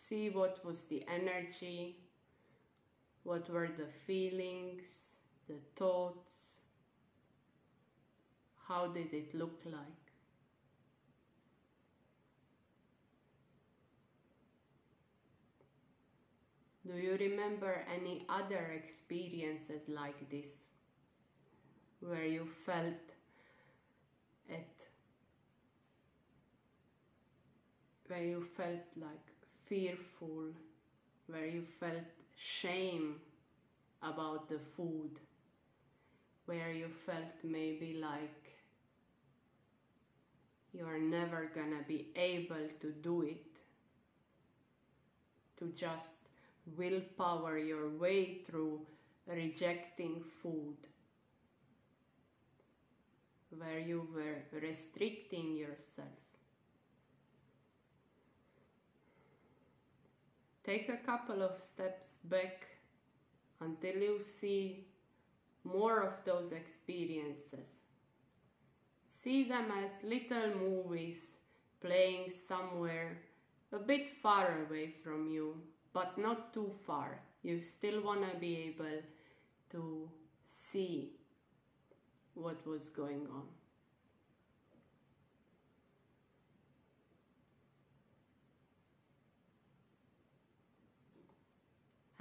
[0.09, 1.97] See what was the energy,
[3.23, 5.15] what were the feelings,
[5.49, 6.33] the thoughts,
[8.69, 10.03] how did it look like.
[16.87, 20.69] Do you remember any other experiences like this
[22.01, 23.05] where you felt
[24.51, 24.87] it,
[28.07, 29.34] where you felt like
[29.67, 30.53] fearful,
[31.27, 32.05] where you felt
[32.37, 33.17] shame
[34.03, 35.19] about the food,
[36.47, 38.45] where you felt maybe like
[40.73, 43.57] you are never gonna be able to do it,
[45.59, 46.17] to just
[46.77, 48.81] willpower your way through
[49.27, 50.77] rejecting food,
[53.57, 56.24] where you were restricting yourself.
[60.65, 62.67] Take a couple of steps back
[63.61, 64.87] until you see
[65.63, 67.69] more of those experiences.
[69.09, 71.37] See them as little movies
[71.81, 73.19] playing somewhere
[73.73, 75.57] a bit far away from you,
[75.93, 77.21] but not too far.
[77.43, 79.03] You still want to be able
[79.73, 80.09] to
[80.47, 81.13] see
[82.35, 83.45] what was going on.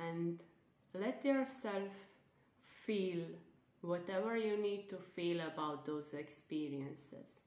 [0.07, 0.43] And
[0.93, 1.89] let yourself
[2.85, 3.23] feel
[3.81, 7.39] whatever you need to feel about those experiences.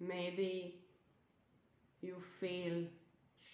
[0.00, 0.80] Maybe
[2.00, 2.84] you feel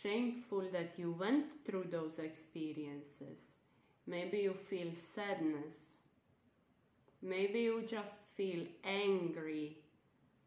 [0.03, 3.55] shameful that you went through those experiences.
[4.07, 5.75] Maybe you feel sadness.
[7.23, 9.79] Maybe you just feel angry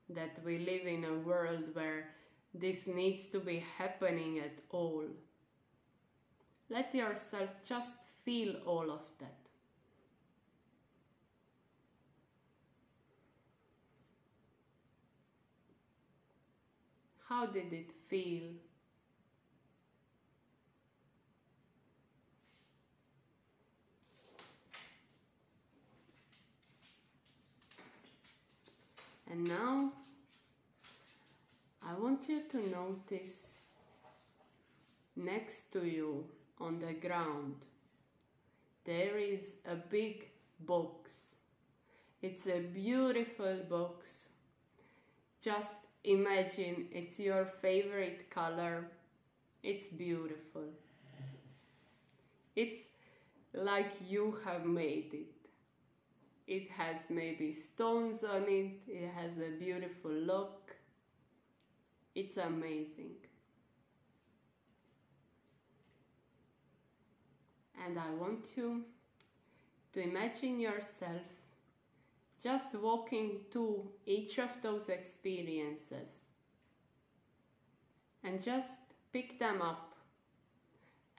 [0.10, 2.10] that we live in a world where
[2.54, 5.06] this needs to be happening at all.
[6.74, 9.38] Let yourself just feel all of that.
[17.30, 18.54] How did it feel?
[29.30, 29.92] And now
[31.88, 33.66] I want you to notice
[35.16, 36.26] next to you
[36.64, 37.56] on the ground
[38.86, 40.26] there is a big
[40.60, 41.38] box.
[42.22, 44.30] It's a beautiful box.
[45.42, 48.88] Just imagine it's your favorite color.
[49.62, 50.66] It's beautiful.
[52.56, 52.76] It's
[53.54, 55.28] like you have made it.
[56.46, 60.76] It has maybe stones on it, it has a beautiful look.
[62.16, 63.16] It's amazing.
[67.86, 68.84] And I want you
[69.94, 71.22] to imagine yourself
[72.42, 76.10] just walking to each of those experiences
[78.24, 78.80] and just
[79.12, 79.96] pick them up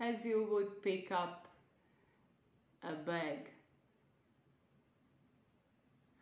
[0.01, 1.49] as you would pick up
[2.83, 3.51] a bag.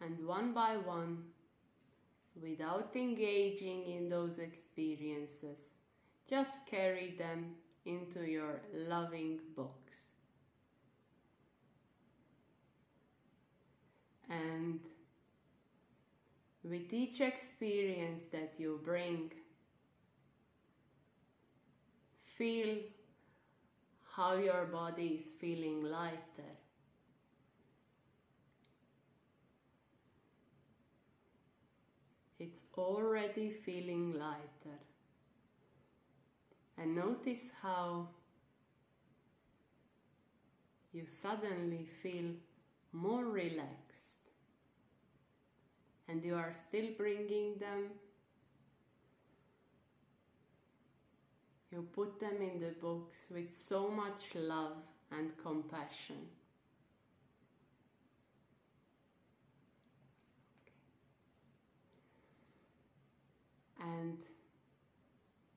[0.00, 1.18] And one by one,
[2.40, 5.58] without engaging in those experiences,
[6.28, 10.11] just carry them into your loving box.
[14.32, 14.80] And
[16.64, 19.30] with each experience that you bring,
[22.38, 22.78] feel
[24.16, 26.52] how your body is feeling lighter.
[32.38, 34.78] It's already feeling lighter.
[36.78, 38.08] And notice how
[40.92, 42.32] you suddenly feel
[42.92, 43.81] more relaxed.
[46.08, 47.90] And you are still bringing them.
[51.70, 54.76] You put them in the box with so much love
[55.10, 56.28] and compassion.
[63.80, 64.18] And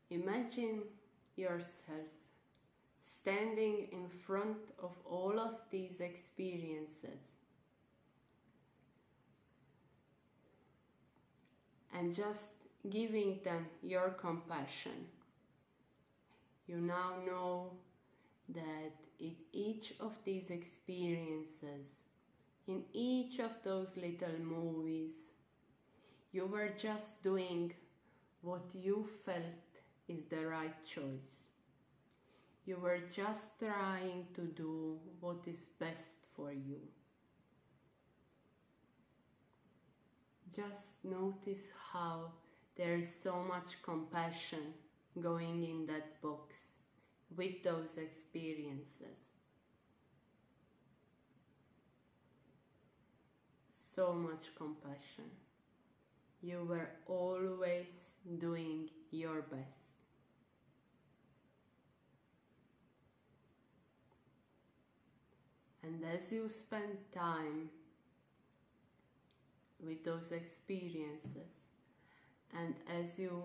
[0.10, 0.84] imagine
[1.36, 2.08] yourself
[3.26, 7.35] standing in front of all of these experiences
[11.98, 12.46] and just
[12.90, 15.08] giving them your compassion.
[16.68, 17.72] You now know
[18.50, 21.88] that in each of these experiences,
[22.68, 25.12] in each of those little movies,
[26.32, 27.74] you were just doing
[28.42, 31.50] what you felt is the right choice.
[32.66, 36.82] You were just trying to do what is best for you.
[40.56, 42.32] Just notice how
[42.78, 44.74] there is so much compassion
[45.22, 46.80] going in that box
[47.36, 49.18] with those experiences.
[53.74, 55.30] So much compassion.
[56.42, 59.96] You were always doing your best.
[65.84, 67.70] And as you spend time
[69.86, 71.64] with those experiences,
[72.58, 73.44] and as you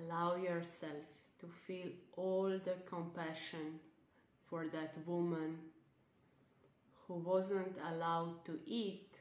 [0.00, 1.06] allow yourself
[1.40, 3.80] to feel all the compassion
[4.48, 5.58] for that woman
[7.06, 9.18] who wasn't allowed to eat,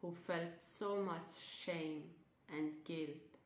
[0.00, 1.30] who felt so much
[1.64, 2.02] shame
[2.52, 3.38] and guilt.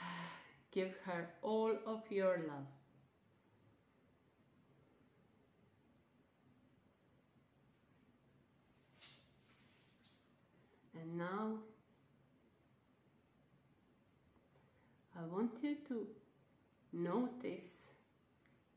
[0.70, 2.66] Give her all of your love.
[11.00, 11.58] And now
[15.16, 16.06] I want you to
[16.92, 17.90] notice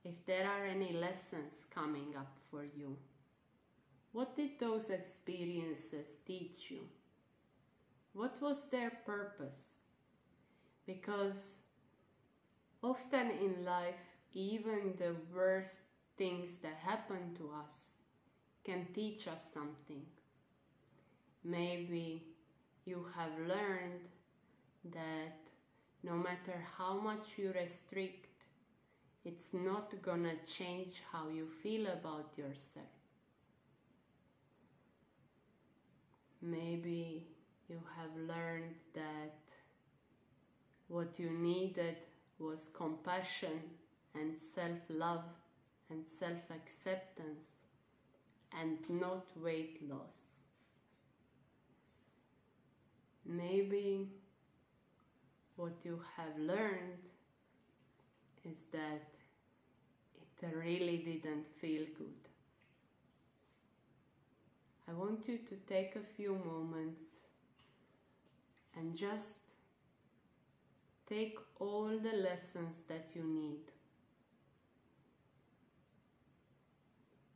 [0.03, 2.97] if there are any lessons coming up for you.
[4.11, 6.81] What did those experiences teach you?
[8.13, 9.75] What was their purpose?
[10.85, 11.57] Because
[12.83, 15.79] often in life, even the worst
[16.17, 17.95] things that happen to us
[18.63, 20.05] can teach us something.
[21.43, 22.34] Maybe
[22.85, 24.07] you have learned
[24.93, 25.37] that
[26.03, 28.27] no matter how much you restrict,
[29.23, 32.85] it's not gonna change how you feel about yourself.
[36.41, 37.27] Maybe
[37.67, 39.39] you have learned that
[40.87, 41.97] what you needed
[42.37, 43.61] was compassion
[44.13, 45.23] and self love
[45.89, 47.45] and self acceptance
[48.51, 50.34] and not weight loss.
[53.25, 54.07] Maybe
[55.55, 56.99] what you have learned
[58.43, 59.01] is that
[60.13, 62.21] it really didn't feel good.
[64.87, 67.01] I want you to take a few moments
[68.77, 69.39] and just
[71.09, 73.71] take all the lessons that you need.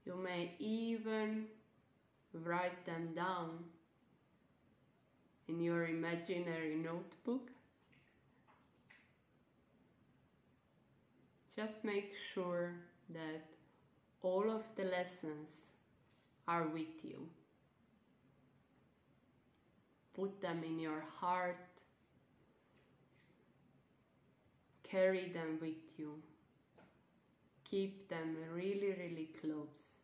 [0.05, 1.45] You may even
[2.33, 3.63] write them down
[5.49, 7.49] in your imaginary notebook.
[11.55, 12.75] Just make sure
[13.09, 13.45] that
[14.21, 15.49] all of the lessons
[16.47, 17.27] are with you.
[20.13, 21.57] Put them in your heart.
[24.83, 26.13] Carry them with you.
[27.69, 29.97] Keep them really, really close.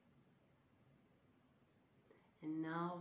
[2.41, 2.99] And now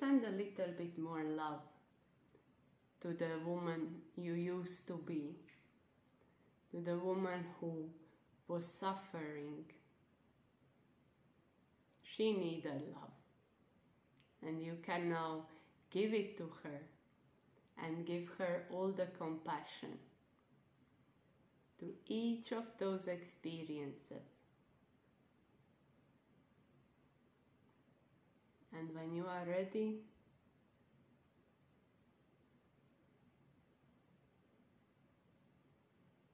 [0.00, 1.60] send a little bit more love
[3.02, 5.36] to the woman you used to be,
[6.70, 7.84] to the woman who
[8.48, 9.64] was suffering.
[12.16, 13.16] She needed love,
[14.42, 15.42] and you can now
[15.90, 16.80] give it to her
[17.84, 19.98] and give her all the compassion
[21.78, 24.39] to each of those experiences.
[28.80, 29.98] And when you are ready,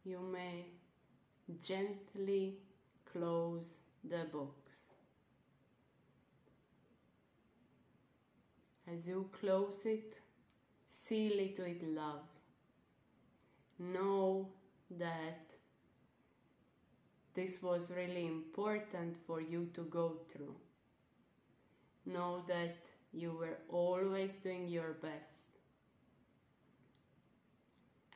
[0.05, 0.67] you may
[1.61, 2.59] gently
[3.13, 4.85] close the box.
[8.95, 10.15] As you close it,
[10.87, 12.29] seal it with love.
[13.81, 14.51] Know
[14.93, 15.51] that
[17.35, 20.55] this was really important for you to go through.
[22.07, 22.77] Know that
[23.13, 25.43] you were always doing your best.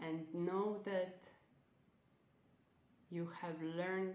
[0.02, 1.18] And know that
[3.10, 4.14] you have learned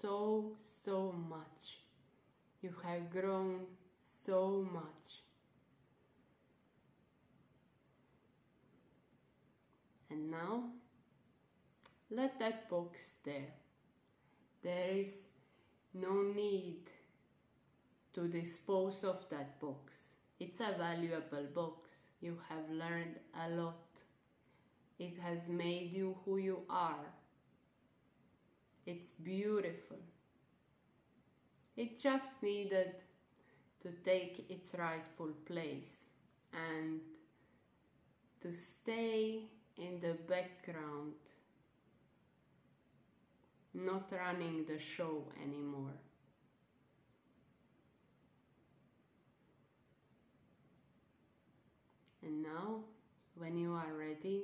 [0.00, 0.52] so,
[0.84, 1.80] so much.
[2.62, 3.66] You have grown
[3.98, 4.84] so much.
[10.10, 10.64] And now,
[12.10, 13.52] let that box there.
[14.62, 15.14] There is
[15.92, 16.90] no need
[18.18, 19.94] to dispose of that box.
[20.40, 21.90] It's a valuable box.
[22.20, 23.14] You have learned
[23.46, 23.86] a lot.
[24.98, 27.06] It has made you who you are.
[28.86, 29.98] It's beautiful.
[31.76, 32.96] It just needed
[33.82, 36.08] to take its rightful place
[36.52, 36.98] and
[38.42, 39.42] to stay
[39.76, 41.14] in the background,
[43.74, 45.94] not running the show anymore.
[52.22, 52.80] And now,
[53.36, 54.42] when you are ready,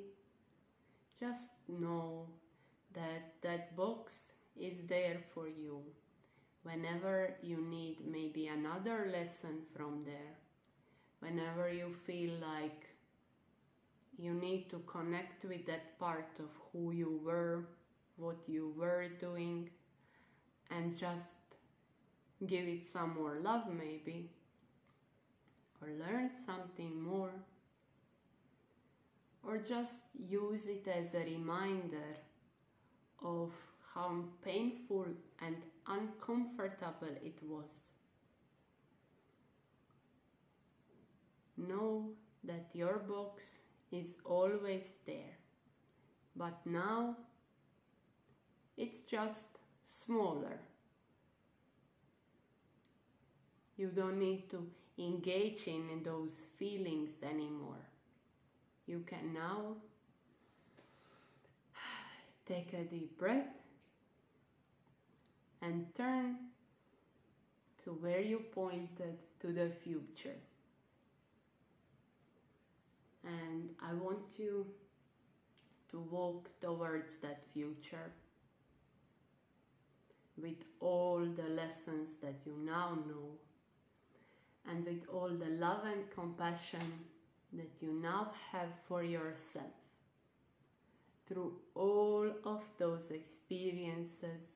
[1.19, 2.27] just know
[2.93, 5.81] that that box is there for you.
[6.63, 10.39] Whenever you need maybe another lesson from there,
[11.21, 12.87] whenever you feel like
[14.17, 17.67] you need to connect with that part of who you were,
[18.17, 19.69] what you were doing,
[20.71, 21.35] and just
[22.47, 24.31] give it some more love, maybe,
[25.83, 27.33] or learn something more
[29.47, 32.17] or just use it as a reminder
[33.23, 33.53] of
[33.95, 35.07] how painful
[35.41, 37.85] and uncomfortable it was.
[41.57, 42.11] Know
[42.43, 43.61] that your box
[43.93, 45.37] is always there,
[46.35, 47.17] but now
[48.77, 50.59] it's just smaller.
[53.77, 54.67] You don't need to
[54.99, 57.94] engage in those feelings anymore
[58.87, 59.77] you can now
[62.47, 63.47] take a deep breath
[65.63, 66.37] and turn
[67.83, 70.37] to where you pointed to the future.
[73.25, 74.67] And I want you
[75.91, 78.13] to walk towards that future
[80.37, 83.39] with all the lessons that you now know
[84.69, 86.83] and with all the love and compassion
[87.57, 89.75] that you now have for yourself
[91.27, 94.55] through all of those experiences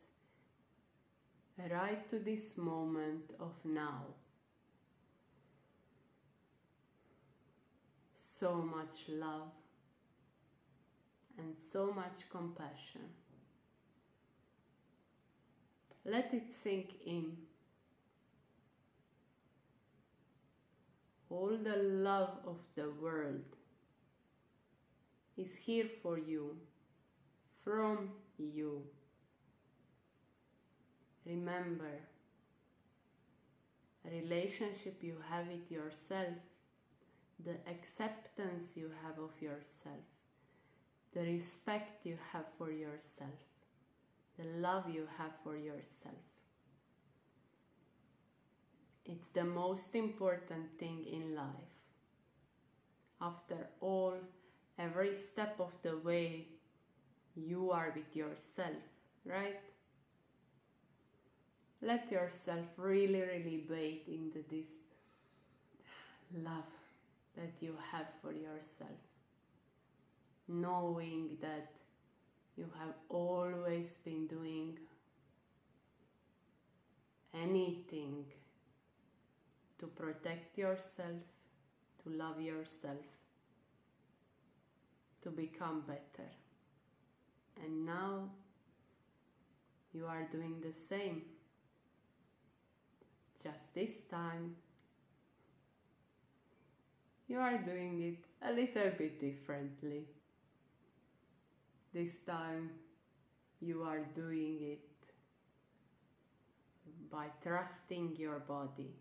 [1.71, 4.03] right to this moment of now.
[8.13, 9.51] So much love
[11.39, 13.09] and so much compassion.
[16.05, 17.37] Let it sink in.
[21.31, 23.45] All the love of the world
[25.37, 26.57] is here for you,
[27.63, 28.83] from you.
[31.27, 32.01] Remember,
[34.11, 36.35] relationship you have with yourself
[37.45, 40.05] the acceptance you have of yourself,
[41.15, 43.39] the respect you have for yourself,
[44.39, 46.28] the love you have for yourself.
[49.09, 51.73] It's the most important thing in life.
[53.23, 54.15] After all,
[54.79, 56.47] every step of the way,
[57.35, 58.83] you are with yourself,
[59.25, 59.61] right?
[61.81, 64.67] Let yourself really, really bathe into this
[66.45, 66.75] love
[67.35, 69.01] that you have for yourself,
[70.49, 71.71] knowing that
[72.57, 74.77] you have always been doing
[77.33, 78.25] anything
[79.79, 81.23] to protect yourself,
[82.03, 83.05] to love yourself,
[85.23, 86.29] to become better.
[87.65, 88.31] And now
[89.93, 91.23] you are doing the same.
[93.43, 94.57] Just this time,
[97.29, 100.05] you are doing it a little bit differently.
[101.93, 102.71] This time,
[103.61, 104.81] you are doing it
[107.11, 108.95] by trusting your body,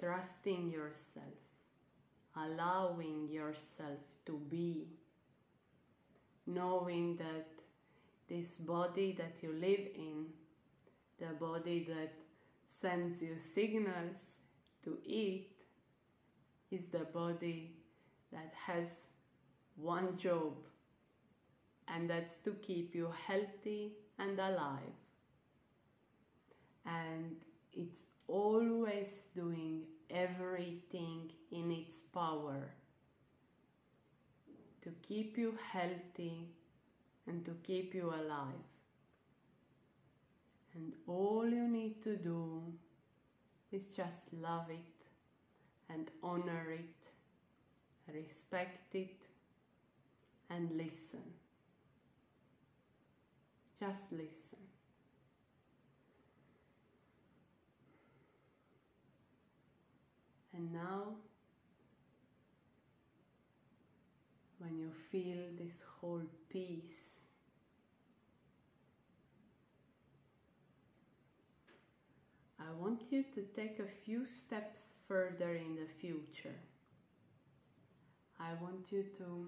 [0.00, 1.38] trusting yourself,
[2.36, 4.88] allowing yourself to be,
[6.46, 7.48] knowing that
[8.28, 10.26] this body that you live in,
[11.18, 12.14] the body that
[12.80, 14.18] sends you signals
[14.82, 15.50] to eat,
[16.70, 17.74] is the body
[18.32, 18.86] that has
[19.76, 20.54] one job,
[21.88, 24.94] and that's to keep you healthy and alive.
[26.86, 27.36] And
[27.72, 28.00] it's
[28.30, 32.70] always doing everything in its power
[34.82, 36.48] to keep you healthy
[37.26, 38.66] and to keep you alive.
[40.74, 42.62] And all you need to do
[43.72, 49.26] is just love it and honor it, respect it,
[50.48, 51.22] and listen.
[53.80, 54.59] Just listen.
[60.60, 61.14] And now,
[64.58, 67.20] when you feel this whole peace,
[72.58, 76.60] I want you to take a few steps further in the future.
[78.38, 79.46] I want you to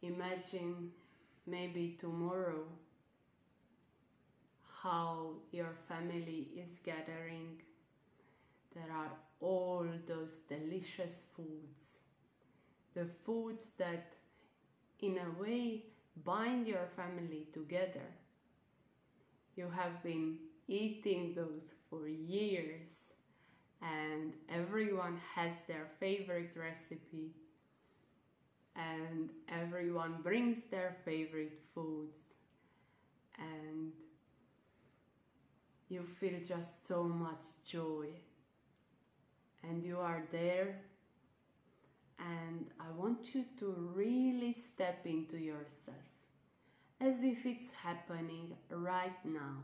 [0.00, 0.90] imagine
[1.46, 2.64] maybe tomorrow
[4.82, 7.60] how your family is gathering.
[8.74, 9.10] There are
[9.42, 11.98] all those delicious foods.
[12.94, 14.12] The foods that,
[15.00, 15.84] in a way,
[16.24, 18.08] bind your family together.
[19.56, 20.36] You have been
[20.68, 22.90] eating those for years,
[23.82, 27.34] and everyone has their favorite recipe,
[28.76, 32.18] and everyone brings their favorite foods,
[33.38, 33.92] and
[35.88, 38.08] you feel just so much joy.
[39.62, 40.80] And you are there,
[42.18, 45.96] and I want you to really step into yourself
[47.00, 49.58] as if it's happening right now.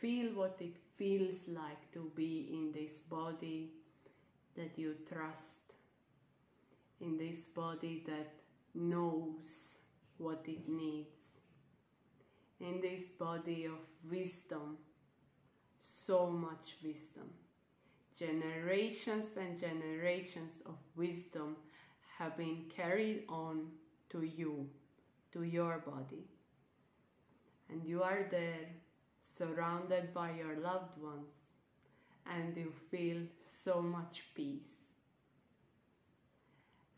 [0.00, 3.70] feel what it feels like to be in this body
[4.56, 5.58] that you trust,
[7.00, 8.32] in this body that
[8.74, 9.72] knows
[10.18, 11.40] what it needs,
[12.60, 13.78] in this body of
[14.08, 14.76] wisdom,
[15.78, 17.30] so much wisdom.
[18.18, 21.56] Generations and generations of wisdom
[22.18, 23.68] have been carried on
[24.10, 24.68] to you,
[25.32, 26.24] to your body.
[27.70, 28.66] And you are there
[29.20, 31.30] surrounded by your loved ones,
[32.26, 34.92] and you feel so much peace.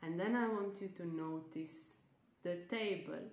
[0.02, 1.98] And then I want you to notice
[2.42, 3.24] the table,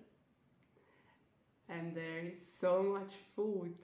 [1.68, 3.74] and there is so much food,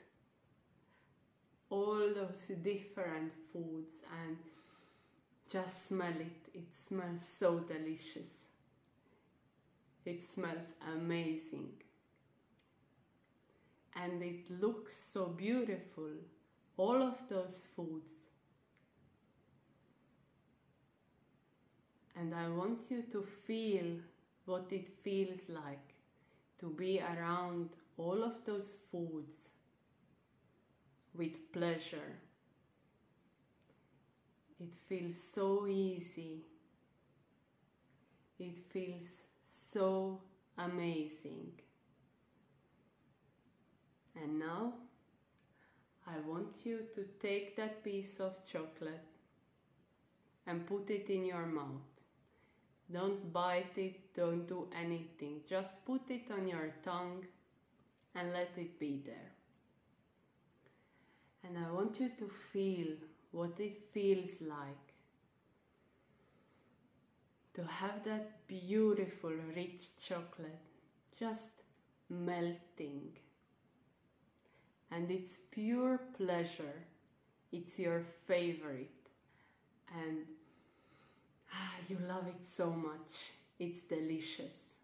[1.71, 3.95] all those different foods,
[4.25, 4.37] and
[5.51, 6.49] just smell it.
[6.55, 8.31] It smells so delicious.
[10.05, 11.71] It smells amazing
[13.97, 16.11] and it looks so beautiful.
[16.77, 18.13] All of those foods.
[22.17, 23.99] And I want you to feel
[24.45, 25.95] what it feels like
[26.61, 29.49] to be around all of those foods
[31.17, 32.19] with pleasure.
[34.61, 36.45] It feels so easy.
[38.39, 39.07] It feels
[39.73, 40.21] so
[40.59, 41.53] amazing.
[44.17, 44.75] And now
[46.07, 49.05] I want you to take that piece of chocolate
[50.47, 51.91] and put it in your mouth.
[52.93, 55.41] Don't bite it, don't do anything.
[55.49, 57.25] Just put it on your tongue
[58.15, 59.34] and let it be there.
[61.45, 62.97] And I want you to feel
[63.31, 64.95] what it feels like
[67.55, 70.61] to have that beautiful, rich chocolate
[71.19, 71.63] just
[72.11, 73.13] melting.
[74.91, 76.85] And it's pure pleasure,
[77.53, 78.91] it's your favorite,
[79.99, 80.27] and
[81.53, 83.33] ah, you love it so much.
[83.59, 84.75] It's delicious.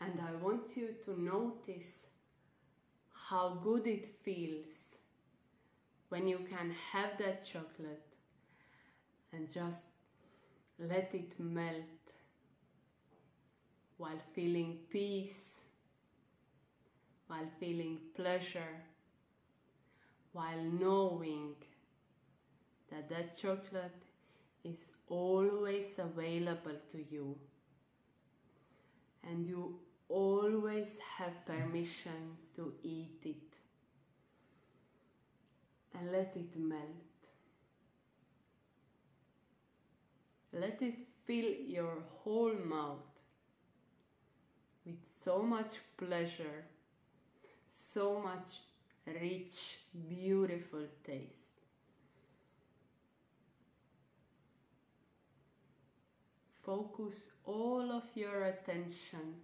[0.00, 2.06] And I want you to notice
[3.28, 4.85] how good it feels
[6.08, 8.06] when you can have that chocolate
[9.32, 9.82] and just
[10.78, 11.84] let it melt
[13.96, 15.60] while feeling peace,
[17.26, 18.82] while feeling pleasure,
[20.32, 21.54] while knowing
[22.90, 24.02] that that chocolate
[24.64, 24.78] is
[25.08, 27.36] always available to you.
[29.28, 33.55] And you always have permission to eat it
[35.98, 36.80] and let it melt.
[40.52, 42.98] Let it fill your whole mouth
[44.84, 46.64] with so much pleasure,
[47.68, 48.48] so much
[49.06, 49.78] rich,
[50.08, 51.42] beautiful taste.
[56.62, 59.34] Focus all of your attention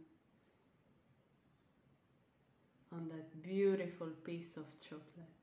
[2.93, 5.42] on that beautiful piece of chocolate.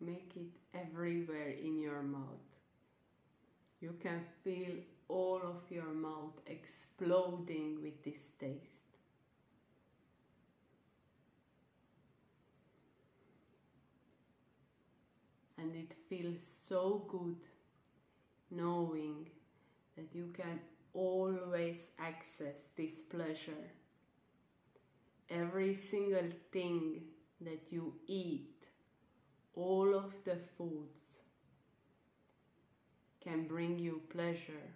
[0.00, 2.48] Make it everywhere in your mouth.
[3.80, 4.76] You can feel
[5.08, 8.84] all of your mouth exploding with this taste.
[15.58, 17.36] And it feels so good
[18.50, 19.28] knowing
[19.96, 20.60] that you can
[20.94, 23.70] always access this pleasure.
[25.28, 27.02] Every single thing
[27.42, 28.49] that you eat,
[29.54, 31.04] all of the foods,
[33.22, 34.68] can bring you pleasure.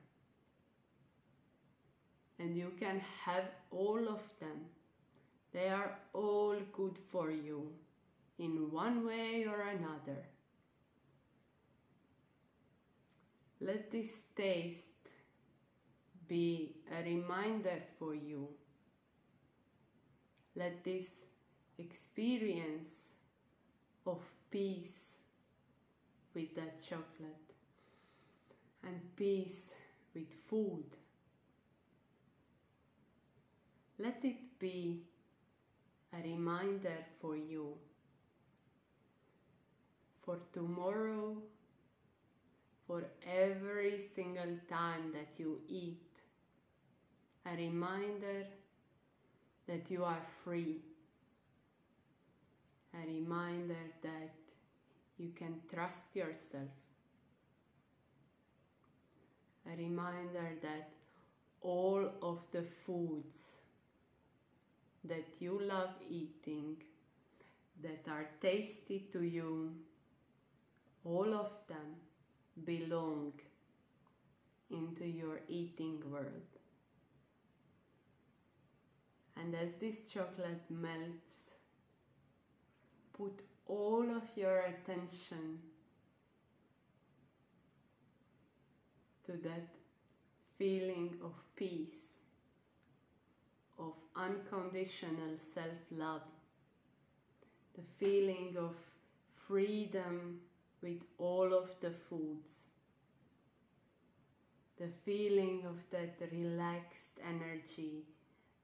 [2.38, 4.66] And you can have all of them.
[5.52, 7.70] They are all good for you
[8.38, 10.20] in one way or another.
[13.60, 14.88] Let this taste
[16.28, 18.48] be a reminder for you.
[20.56, 21.06] Let this
[21.78, 22.88] experience
[24.06, 24.20] of
[24.54, 25.16] peace
[26.32, 27.48] with that chocolate
[28.84, 29.74] and peace
[30.14, 30.84] with food.
[33.98, 35.02] Let it be
[36.12, 37.74] a reminder for you
[40.24, 41.36] for tomorrow,
[42.86, 45.98] for every single time that you eat.
[47.44, 48.46] A reminder
[49.66, 50.76] that you are free.
[52.94, 54.43] A reminder that
[55.18, 56.70] you can trust yourself
[59.72, 60.90] a reminder that
[61.60, 63.36] all of the foods
[65.04, 66.76] that you love eating,
[67.82, 69.72] that are tasty to you,
[71.04, 71.96] all of them
[72.64, 73.32] belong
[74.70, 76.50] into your eating world.
[79.36, 81.56] And as this chocolate melts,
[83.12, 85.58] put all of your attention
[89.26, 89.68] to that
[90.58, 92.18] feeling of peace,
[93.78, 96.22] of unconditional self love,
[97.74, 98.74] the feeling of
[99.48, 100.40] freedom
[100.82, 102.50] with all of the foods,
[104.78, 108.04] the feeling of that relaxed energy,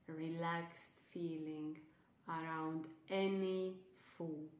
[0.07, 1.77] relaxed feeling
[2.29, 3.75] around any
[4.17, 4.60] food.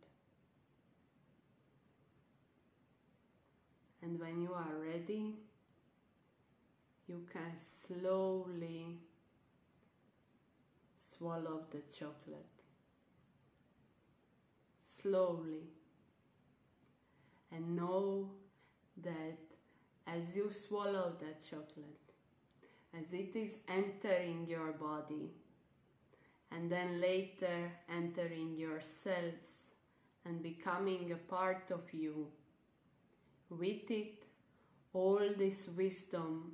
[4.03, 5.35] And when you are ready,
[7.07, 8.99] you can slowly
[10.97, 12.47] swallow the chocolate.
[14.85, 15.69] Slowly.
[17.53, 18.31] And know
[19.03, 19.39] that
[20.07, 22.01] as you swallow that chocolate,
[22.99, 25.31] as it is entering your body,
[26.53, 29.71] and then later entering your cells
[30.25, 32.27] and becoming a part of you,
[33.51, 34.23] with it,
[34.93, 36.53] all this wisdom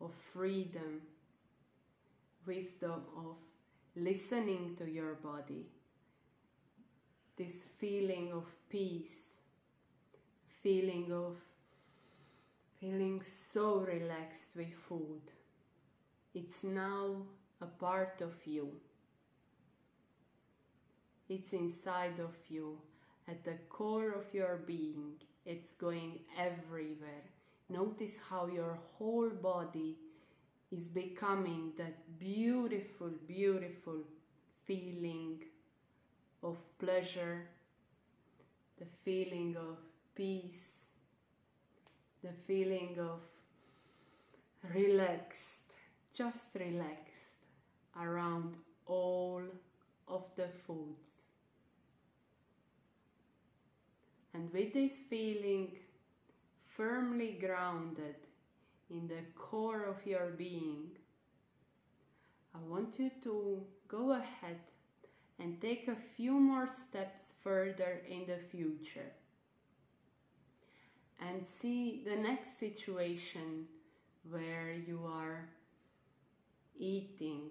[0.00, 1.00] of freedom,
[2.46, 3.36] wisdom of
[3.96, 5.66] listening to your body.
[7.36, 9.16] This feeling of peace,
[10.62, 11.36] feeling of
[12.80, 15.22] feeling so relaxed with food.
[16.34, 17.16] It's now
[17.60, 18.72] a part of you.
[21.28, 22.78] It's inside of you,
[23.28, 25.14] at the core of your being.
[25.44, 27.24] It's going everywhere.
[27.68, 29.96] Notice how your whole body
[30.70, 33.98] is becoming that beautiful, beautiful
[34.64, 35.42] feeling
[36.42, 37.48] of pleasure,
[38.78, 39.76] the feeling of
[40.14, 40.82] peace,
[42.22, 43.20] the feeling of
[44.74, 45.74] relaxed,
[46.16, 47.46] just relaxed
[48.00, 48.54] around
[48.86, 49.42] all
[50.08, 51.21] of the foods.
[54.34, 55.72] And with this feeling
[56.76, 58.16] firmly grounded
[58.90, 60.90] in the core of your being,
[62.54, 64.60] I want you to go ahead
[65.38, 69.12] and take a few more steps further in the future
[71.20, 73.66] and see the next situation
[74.30, 75.48] where you are
[76.78, 77.50] eating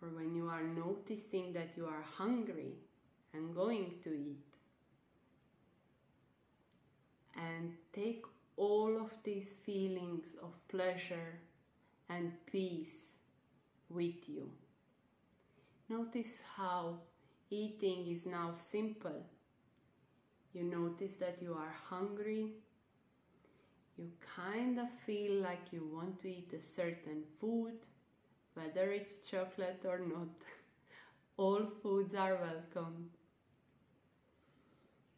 [0.00, 2.74] or when you are noticing that you are hungry
[3.34, 4.47] and going to eat.
[7.38, 8.24] And take
[8.56, 11.38] all of these feelings of pleasure
[12.08, 13.14] and peace
[13.88, 14.50] with you.
[15.88, 16.98] Notice how
[17.50, 19.24] eating is now simple.
[20.52, 22.54] You notice that you are hungry.
[23.96, 27.74] You kind of feel like you want to eat a certain food,
[28.54, 30.28] whether it's chocolate or not.
[31.36, 33.10] All foods are welcome.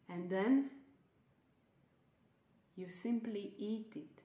[0.09, 0.69] And then
[2.81, 4.21] you simply eat it.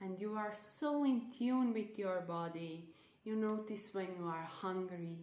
[0.00, 2.92] And you are so in tune with your body
[3.24, 5.16] you notice when you are hungry.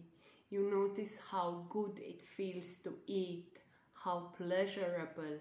[0.48, 3.58] You notice how good it feels to eat,
[3.92, 5.38] how pleasurable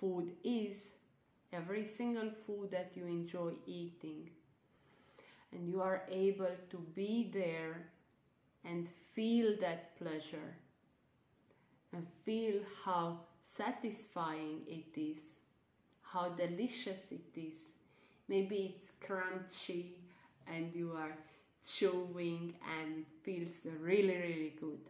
[0.00, 0.88] food is,
[1.52, 4.30] every single food that you enjoy eating.
[5.52, 7.86] And you are able to be there
[8.64, 10.56] and feel that pleasure
[11.92, 15.20] and feel how satisfying it is,
[16.12, 17.58] how delicious it is.
[18.28, 19.92] Maybe it's crunchy
[20.46, 21.16] and you are
[21.66, 24.84] chewing and it feels really really good.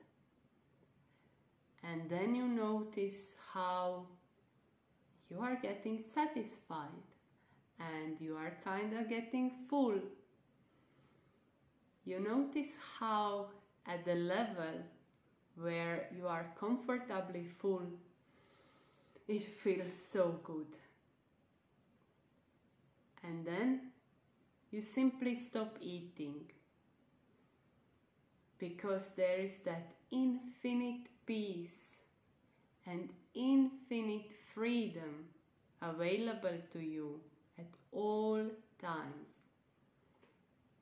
[1.83, 4.07] And then you notice how
[5.31, 7.07] you are getting satisfied
[7.79, 10.01] and you are kind of getting full.
[12.05, 13.49] You notice how
[13.87, 14.83] at the level
[15.57, 17.87] where you are comfortably full
[19.27, 20.67] it feels so good
[23.29, 23.81] and then
[24.71, 26.37] you simply stop eating
[28.59, 31.79] because there is that infinite peace
[32.87, 35.27] and infinite freedom
[35.83, 37.21] available to you
[37.59, 38.43] at all
[38.81, 39.29] times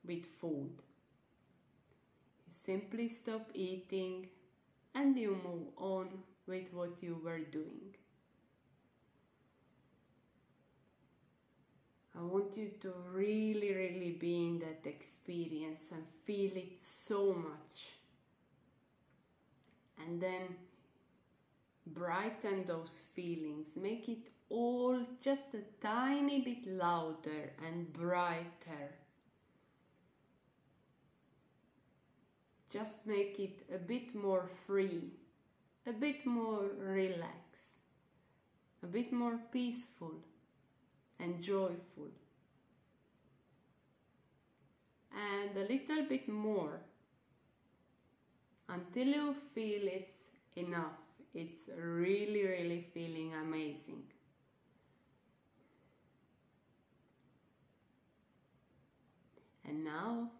[0.07, 0.71] with food.
[2.47, 4.27] You simply stop eating
[4.95, 6.07] and you move on
[6.47, 7.93] with what you were doing.
[12.17, 17.93] I want you to really, really be in that experience and feel it so much.
[19.99, 20.55] And then
[21.85, 28.95] brighten those feelings, make it all just a tiny bit louder and brighter.
[32.71, 35.11] Just make it a bit more free,
[35.85, 37.77] a bit more relaxed,
[38.81, 40.15] a bit more peaceful
[41.19, 42.09] and joyful.
[45.11, 46.79] And a little bit more
[48.69, 50.17] until you feel it's
[50.55, 50.99] enough.
[51.33, 54.03] It's really, really feeling amazing.
[59.65, 60.31] And now,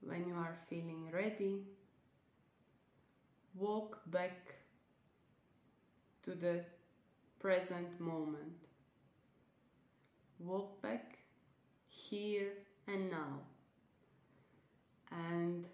[0.00, 1.62] when you are feeling ready,
[3.54, 4.54] walk back
[6.24, 6.64] to the
[7.38, 8.66] present moment.
[10.38, 11.18] Walk back
[11.88, 12.52] here
[12.86, 13.40] and now
[15.10, 15.66] and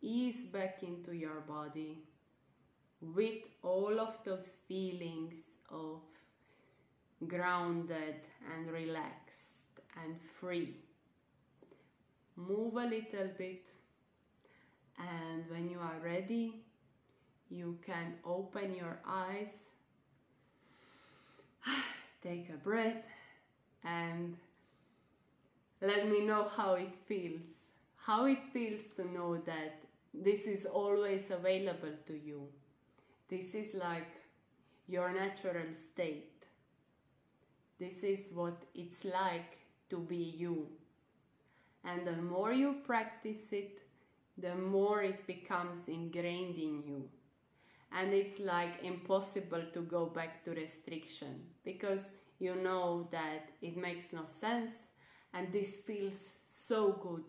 [0.00, 2.02] ease back into your body
[3.00, 5.34] with all of those feelings
[5.70, 6.00] of
[7.26, 8.16] grounded
[8.52, 10.76] and relaxed and free.
[12.36, 13.70] Move a little bit,
[14.98, 16.64] and when you are ready,
[17.52, 19.52] you can open your eyes,
[22.22, 23.04] take a breath,
[23.84, 24.36] and
[25.82, 27.48] let me know how it feels.
[27.96, 29.82] How it feels to know that
[30.14, 32.48] this is always available to you.
[33.28, 34.10] This is like
[34.88, 36.44] your natural state.
[37.78, 39.58] This is what it's like
[39.90, 40.66] to be you.
[41.84, 43.80] And the more you practice it,
[44.38, 47.08] the more it becomes ingrained in you.
[47.96, 54.12] And it's like impossible to go back to restriction because you know that it makes
[54.12, 54.70] no sense
[55.34, 57.24] and this feels so good,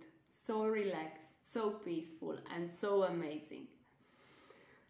[0.45, 3.67] so relaxed, so peaceful, and so amazing.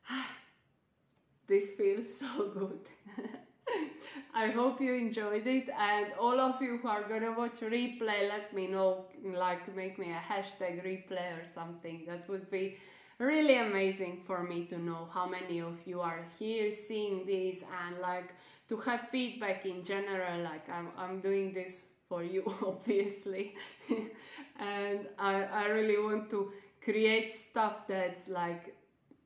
[1.48, 2.88] this feels so good.
[4.34, 8.54] I hope you enjoyed it, and all of you who are gonna watch replay, let
[8.54, 9.06] me know.
[9.24, 12.04] Like, make me a hashtag replay or something.
[12.08, 12.78] That would be
[13.20, 18.00] really amazing for me to know how many of you are here seeing this and
[18.00, 18.34] like
[18.70, 20.42] to have feedback in general.
[20.44, 23.56] Like, I'm, I'm doing this for you, obviously,
[24.60, 26.52] and I, I really want to
[26.84, 28.76] create stuff that's like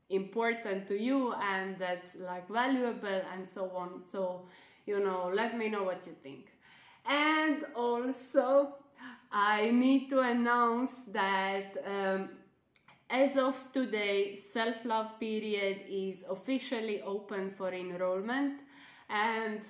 [0.10, 4.00] important to you and that's like valuable and so on.
[4.00, 4.46] So,
[4.86, 6.48] you know, let me know what you think.
[7.06, 8.76] And also,
[9.32, 12.30] I need to announce that um,
[13.10, 18.62] as of today, self love period is officially open for enrollment,
[19.10, 19.62] and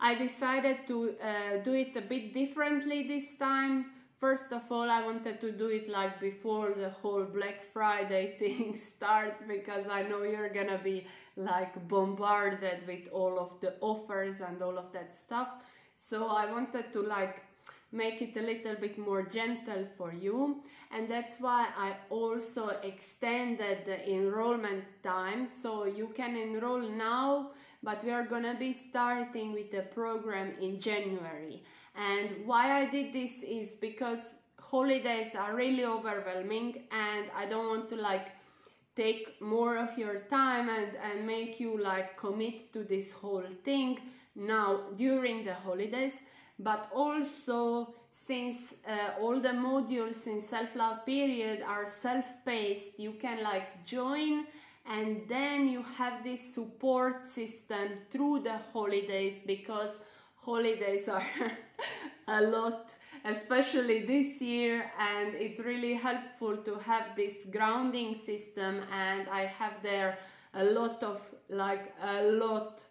[0.00, 3.86] I decided to uh, do it a bit differently this time
[4.20, 8.78] First of all, I wanted to do it like before the whole Black Friday thing
[8.94, 11.06] starts because I know you're gonna be
[11.36, 15.48] like bombarded with all of the offers and all of that stuff.
[15.96, 17.42] So I wanted to like
[17.92, 20.62] make it a little bit more gentle for you.
[20.92, 25.46] And that's why I also extended the enrollment time.
[25.46, 27.50] So you can enroll now
[27.82, 31.62] but we are gonna be starting with the program in January.
[31.94, 34.20] And why I did this is because
[34.58, 38.28] holidays are really overwhelming and I don't want to like
[38.96, 43.98] take more of your time and, and make you like commit to this whole thing.
[44.36, 46.12] Now during the holidays
[46.62, 53.84] but also since uh, all the modules in self-love period are self-paced you can like
[53.84, 54.44] join
[54.86, 60.00] and then you have this support system through the holidays because
[60.36, 61.26] holidays are
[62.28, 62.92] a lot
[63.24, 69.74] especially this year and it's really helpful to have this grounding system and i have
[69.82, 70.18] there
[70.54, 72.82] a lot of like a lot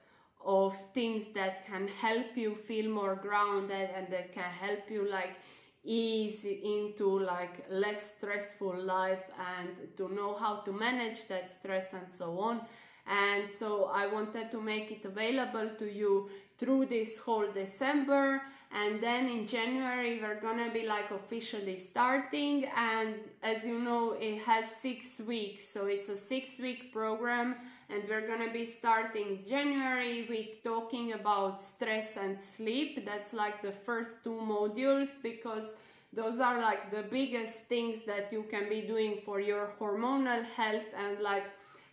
[0.50, 5.36] of things that can help you feel more grounded and that can help you like
[5.84, 12.08] ease into like less stressful life and to know how to manage that stress and
[12.18, 12.62] so on.
[13.06, 18.42] And so I wanted to make it available to you through this whole December
[18.72, 22.66] and then in January we're gonna be like officially starting.
[22.76, 25.68] And as you know it has six weeks.
[25.68, 27.56] So it's a six week program
[27.90, 33.06] and we're gonna be starting January with talking about stress and sleep.
[33.06, 35.76] That's like the first two modules because
[36.14, 40.86] those are like the biggest things that you can be doing for your hormonal health
[40.96, 41.46] and like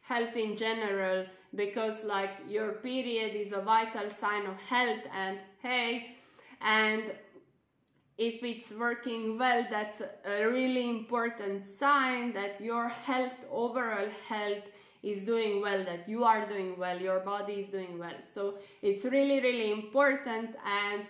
[0.02, 5.00] health in general because like your period is a vital sign of health.
[5.14, 6.15] And hey
[6.60, 7.12] and
[8.18, 14.64] if it's working well that's a really important sign that your health overall health
[15.02, 18.18] is doing well that you are doing well your body is doing well.
[18.34, 20.56] So it's really really important.
[20.64, 21.02] And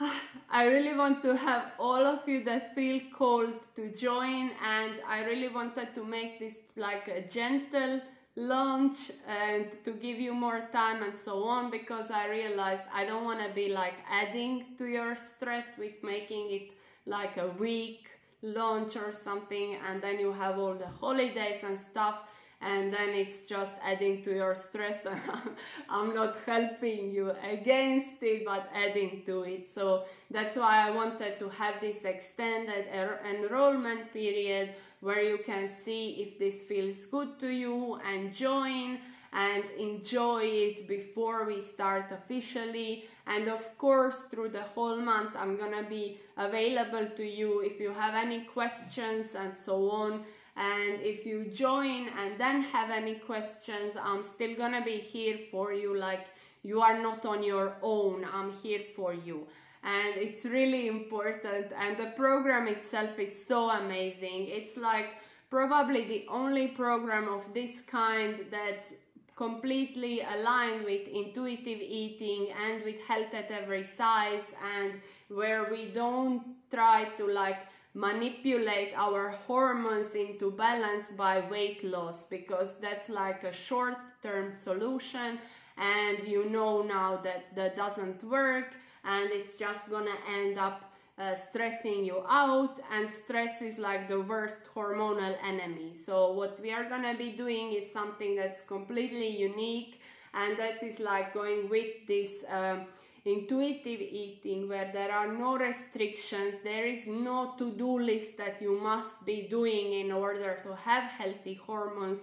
[0.00, 0.20] ah,
[0.50, 4.50] I really want to have all of you that feel called to join.
[4.62, 8.00] And I really wanted to make this like a gentle
[8.36, 13.24] launch and to give you more time and so on because I realized I don't
[13.24, 16.70] want to be like adding to your stress with making it
[17.04, 18.08] like a week
[18.40, 22.20] launch or something and then you have all the holidays and stuff
[22.62, 25.04] and then it's just adding to your stress.
[25.90, 29.68] I'm not helping you against it but adding to it.
[29.68, 34.70] So that's why I wanted to have this extended er, enrollment period
[35.02, 38.98] where you can see if this feels good to you and join
[39.32, 43.04] and enjoy it before we start officially.
[43.26, 47.92] And of course through the whole month i'm gonna be available to you if you
[47.92, 50.24] have any questions and so on.
[50.56, 55.72] And if you join and then have any questions i'm still gonna be here for
[55.72, 56.26] you like
[56.62, 58.24] you are not on your own.
[58.32, 59.48] I'm here for you
[59.82, 64.46] and it's really important and the program itself is so amazing.
[64.48, 65.10] It's like
[65.50, 68.92] probably the only program of this kind that's
[69.36, 74.44] completely aligned with intuitive eating and with health at every size
[74.76, 74.92] and
[75.28, 77.58] where we don't try to like
[77.94, 85.38] manipulate our hormones into balance by weight loss because that's like a short term solution
[85.76, 91.34] and you know now that that doesn't work and it's just gonna end up uh,
[91.34, 95.92] stressing you out and stress is like the worst hormonal enemy.
[95.94, 100.00] So what we are gonna be doing is something that's completely unique
[100.34, 102.86] and that is like going with this um,
[103.24, 109.24] intuitive eating where there are no restrictions there is no to-do list that you must
[109.24, 112.18] be doing in order to have healthy hormones.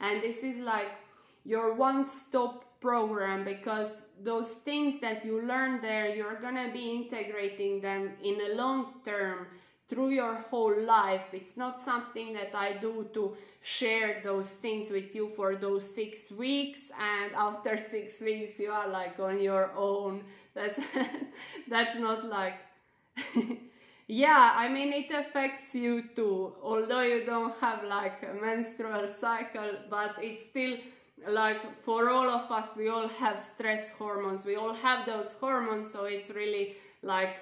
[0.00, 0.90] And this is like
[1.44, 3.90] your one-stop program because
[4.22, 9.46] those things that you learn there you're gonna be integrating them in a long term
[9.88, 11.26] through your whole life.
[11.32, 16.30] It's not something that i do to share those things with you for those six
[16.30, 20.24] weeks and after six weeks you are like on your own.
[20.54, 20.80] That's
[21.68, 22.54] that's not like
[24.08, 26.54] yeah i mean it affects you too.
[26.62, 30.76] Although you don't have like a menstrual cycle but it's still
[31.28, 34.44] like for all of us we all have stress hormones.
[34.44, 37.36] We all have those hormones so it's really like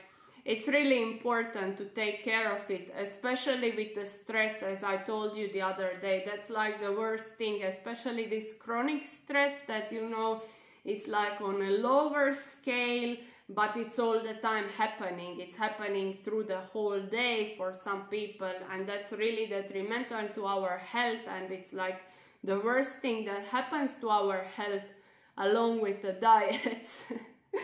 [0.45, 5.37] it's really important to take care of it especially with the stress as i told
[5.37, 6.25] you the other day.
[6.27, 10.43] That's like the worst thing especially this chronic stress that you know
[10.85, 13.17] is like on a lower scale
[13.53, 15.41] but it's all the time happening.
[15.41, 20.79] It's happening through the whole day for some people and that's really detrimental to our
[20.79, 22.01] health and it's like
[22.43, 24.89] the worst thing that happens to our health
[25.37, 27.07] along with the diets.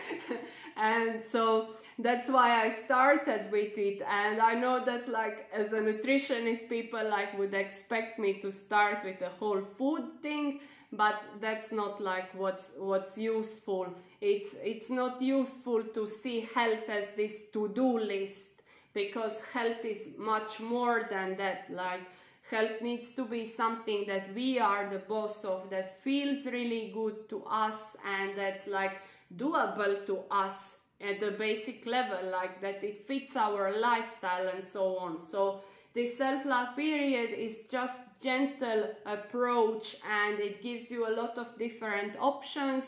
[0.77, 4.01] and so that's why I started with it.
[4.07, 9.03] And I know that like as a nutritionist, people like would expect me to start
[9.03, 10.59] with the whole food thing,
[10.91, 13.87] but that's not like what's what's useful.
[14.21, 18.45] It's it's not useful to see health as this to-do list
[18.93, 21.65] because health is much more than that.
[21.71, 22.01] Like
[22.49, 27.27] Health needs to be something that we are the boss of, that feels really good
[27.29, 29.01] to us and that's like
[29.35, 34.97] doable to us at the basic level, like that it fits our lifestyle and so
[34.97, 35.21] on.
[35.21, 35.61] So
[35.93, 42.13] this self-love period is just gentle approach and it gives you a lot of different
[42.17, 42.85] options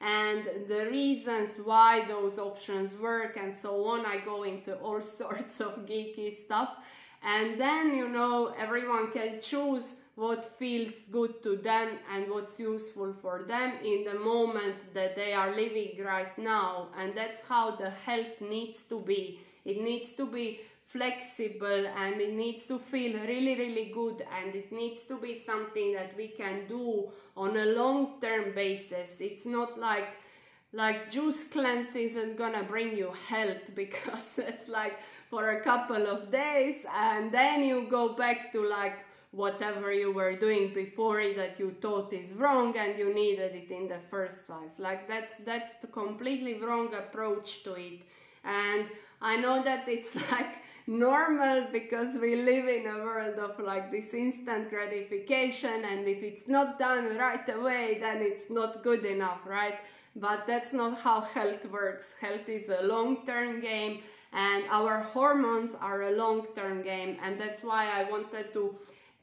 [0.00, 4.06] and the reasons why those options work and so on.
[4.06, 6.70] I go into all sorts of geeky stuff
[7.24, 13.14] and then you know everyone can choose what feels good to them and what's useful
[13.22, 16.88] for them in the moment that they are living right now.
[16.98, 19.40] And that's how the health needs to be.
[19.64, 24.22] It needs to be flexible and it needs to feel really really good.
[24.38, 29.16] And it needs to be something that we can do on a long term basis.
[29.20, 30.08] It's not like
[30.74, 34.98] like juice cleanse isn't gonna bring you health because it's like
[35.32, 38.98] for a couple of days and then you go back to like
[39.30, 43.88] whatever you were doing before that you thought is wrong and you needed it in
[43.88, 44.74] the first place.
[44.78, 48.00] Like that's that's the completely wrong approach to it.
[48.44, 48.84] And
[49.22, 50.52] i know that it's like
[50.86, 56.46] normal because we live in a world of like this instant gratification and if it's
[56.46, 59.78] not done right away then it's not good enough right?
[60.14, 62.06] But that's not how health works.
[62.20, 64.02] Health is a long term game,
[64.32, 68.76] and our hormones are a long term game, and that's why I wanted to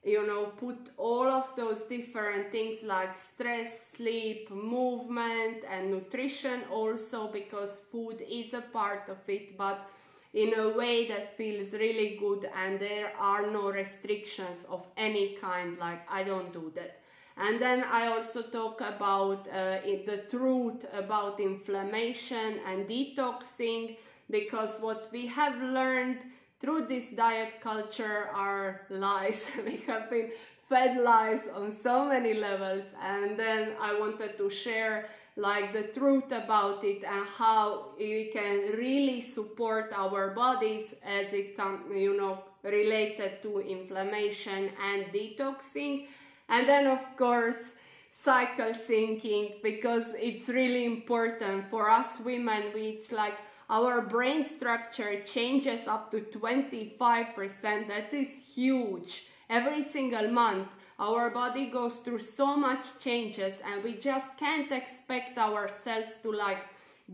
[0.03, 7.27] you know put all of those different things like stress sleep movement and nutrition also
[7.31, 9.89] because food is a part of it but
[10.33, 15.77] in a way that feels really good and there are no restrictions of any kind
[15.79, 17.01] like i don't do that.
[17.41, 23.95] And then I also talk about uh, the truth about inflammation and detoxing
[24.29, 26.17] because what we have learned
[26.59, 29.49] through this diet culture are lies.
[29.65, 30.31] we have been
[30.67, 36.31] fed lies on so many levels and then I wanted to share like the truth
[36.31, 42.43] about it and how we can really support our bodies as it comes you know
[42.63, 46.07] related to inflammation and detoxing
[46.49, 47.73] and then, of course,
[48.09, 53.37] cycle syncing because it's really important for us women, which like
[53.69, 57.87] our brain structure changes up to 25%.
[57.87, 59.25] That is huge.
[59.49, 60.69] Every single month,
[60.99, 66.65] our body goes through so much changes, and we just can't expect ourselves to like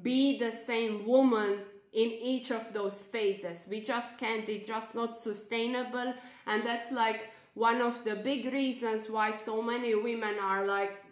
[0.02, 1.60] be the same woman
[1.94, 3.66] in each of those phases.
[3.70, 6.14] We just can't, it's just not sustainable,
[6.48, 11.05] and that's like one of the big reasons why so many women are like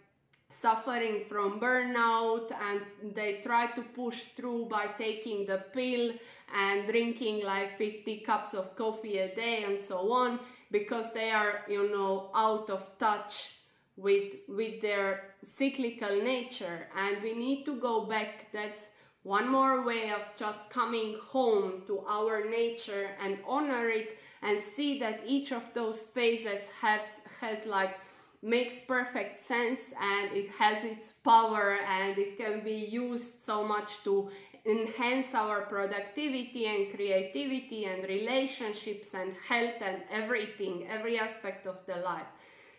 [0.53, 2.81] suffering from burnout and
[3.15, 6.13] they try to push through by taking the pill
[6.55, 10.39] and drinking like 50 cups of coffee a day and so on
[10.71, 13.55] because they are you know out of touch
[13.95, 16.87] with with their cyclical nature.
[16.97, 18.51] And we need to go back.
[18.51, 18.87] That's
[19.23, 24.99] one more way of just coming home to our nature and honor it and see
[24.99, 27.05] that each of those phases has
[27.39, 27.99] has like
[28.43, 33.91] makes perfect sense and it has its power and it can be used so much
[34.03, 34.29] to
[34.65, 41.95] enhance our productivity and creativity and relationships and health and everything every aspect of the
[41.95, 42.27] life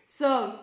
[0.05, 0.59] so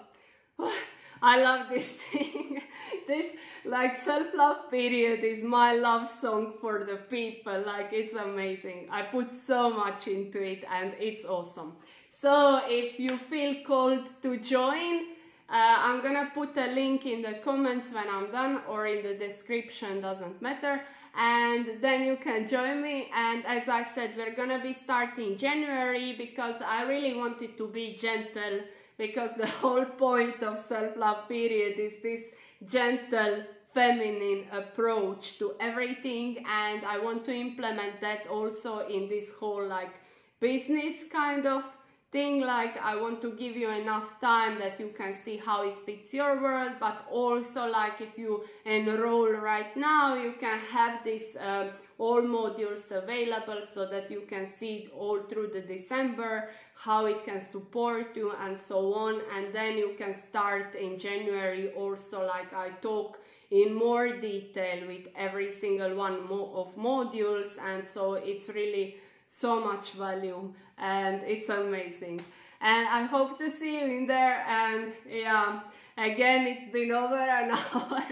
[1.22, 2.60] I love this thing.
[3.06, 3.26] this
[3.64, 7.62] like self-love period is my love song for the people.
[7.64, 8.88] Like it's amazing.
[8.90, 11.74] I put so much into it and it's awesome.
[12.22, 15.06] So if you feel called to join,
[15.50, 19.14] uh, I'm gonna put a link in the comments when I'm done or in the
[19.14, 20.82] description, doesn't matter.
[21.16, 23.10] And then you can join me.
[23.12, 27.96] And as I said, we're gonna be starting January because I really wanted to be
[27.96, 28.60] gentle
[28.98, 32.30] because the whole point of self-love period is this
[32.64, 33.42] gentle
[33.74, 39.94] feminine approach to everything and I want to implement that also in this whole like
[40.38, 41.64] business kind of
[42.12, 45.78] thing like I want to give you enough time that you can see how it
[45.86, 51.36] fits your world but also like if you enroll right now you can have this
[51.36, 57.06] uh, all modules available so that you can see it all through the December how
[57.06, 59.20] it can support you and so on.
[59.34, 63.18] And then you can start in January also like I talk
[63.50, 67.58] in more detail with every single one of modules.
[67.62, 68.96] And so it's really
[69.32, 72.20] so much value and it's amazing.
[72.60, 75.60] And i hope to see you in there and yeah
[75.96, 78.02] again it's been over an hour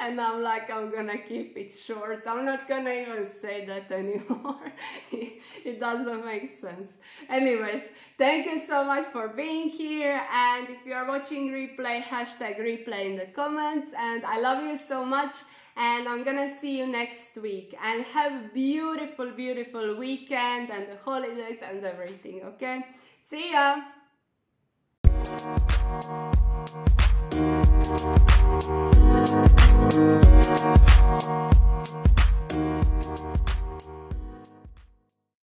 [0.00, 2.24] and i'm like i'm gonna keep it short.
[2.26, 4.72] I'm not gonna even say that anymore.
[5.12, 6.88] It doesn't make sense.
[7.28, 7.82] Anyways
[8.16, 13.04] thank you so much for being here and if you are watching replay hashtag replay
[13.10, 15.34] in the comments and i love you so much
[15.78, 17.74] and I'm gonna see you next week.
[17.82, 22.84] And have beautiful beautiful weekend and the holidays and everything okay?
[23.22, 23.82] See ya!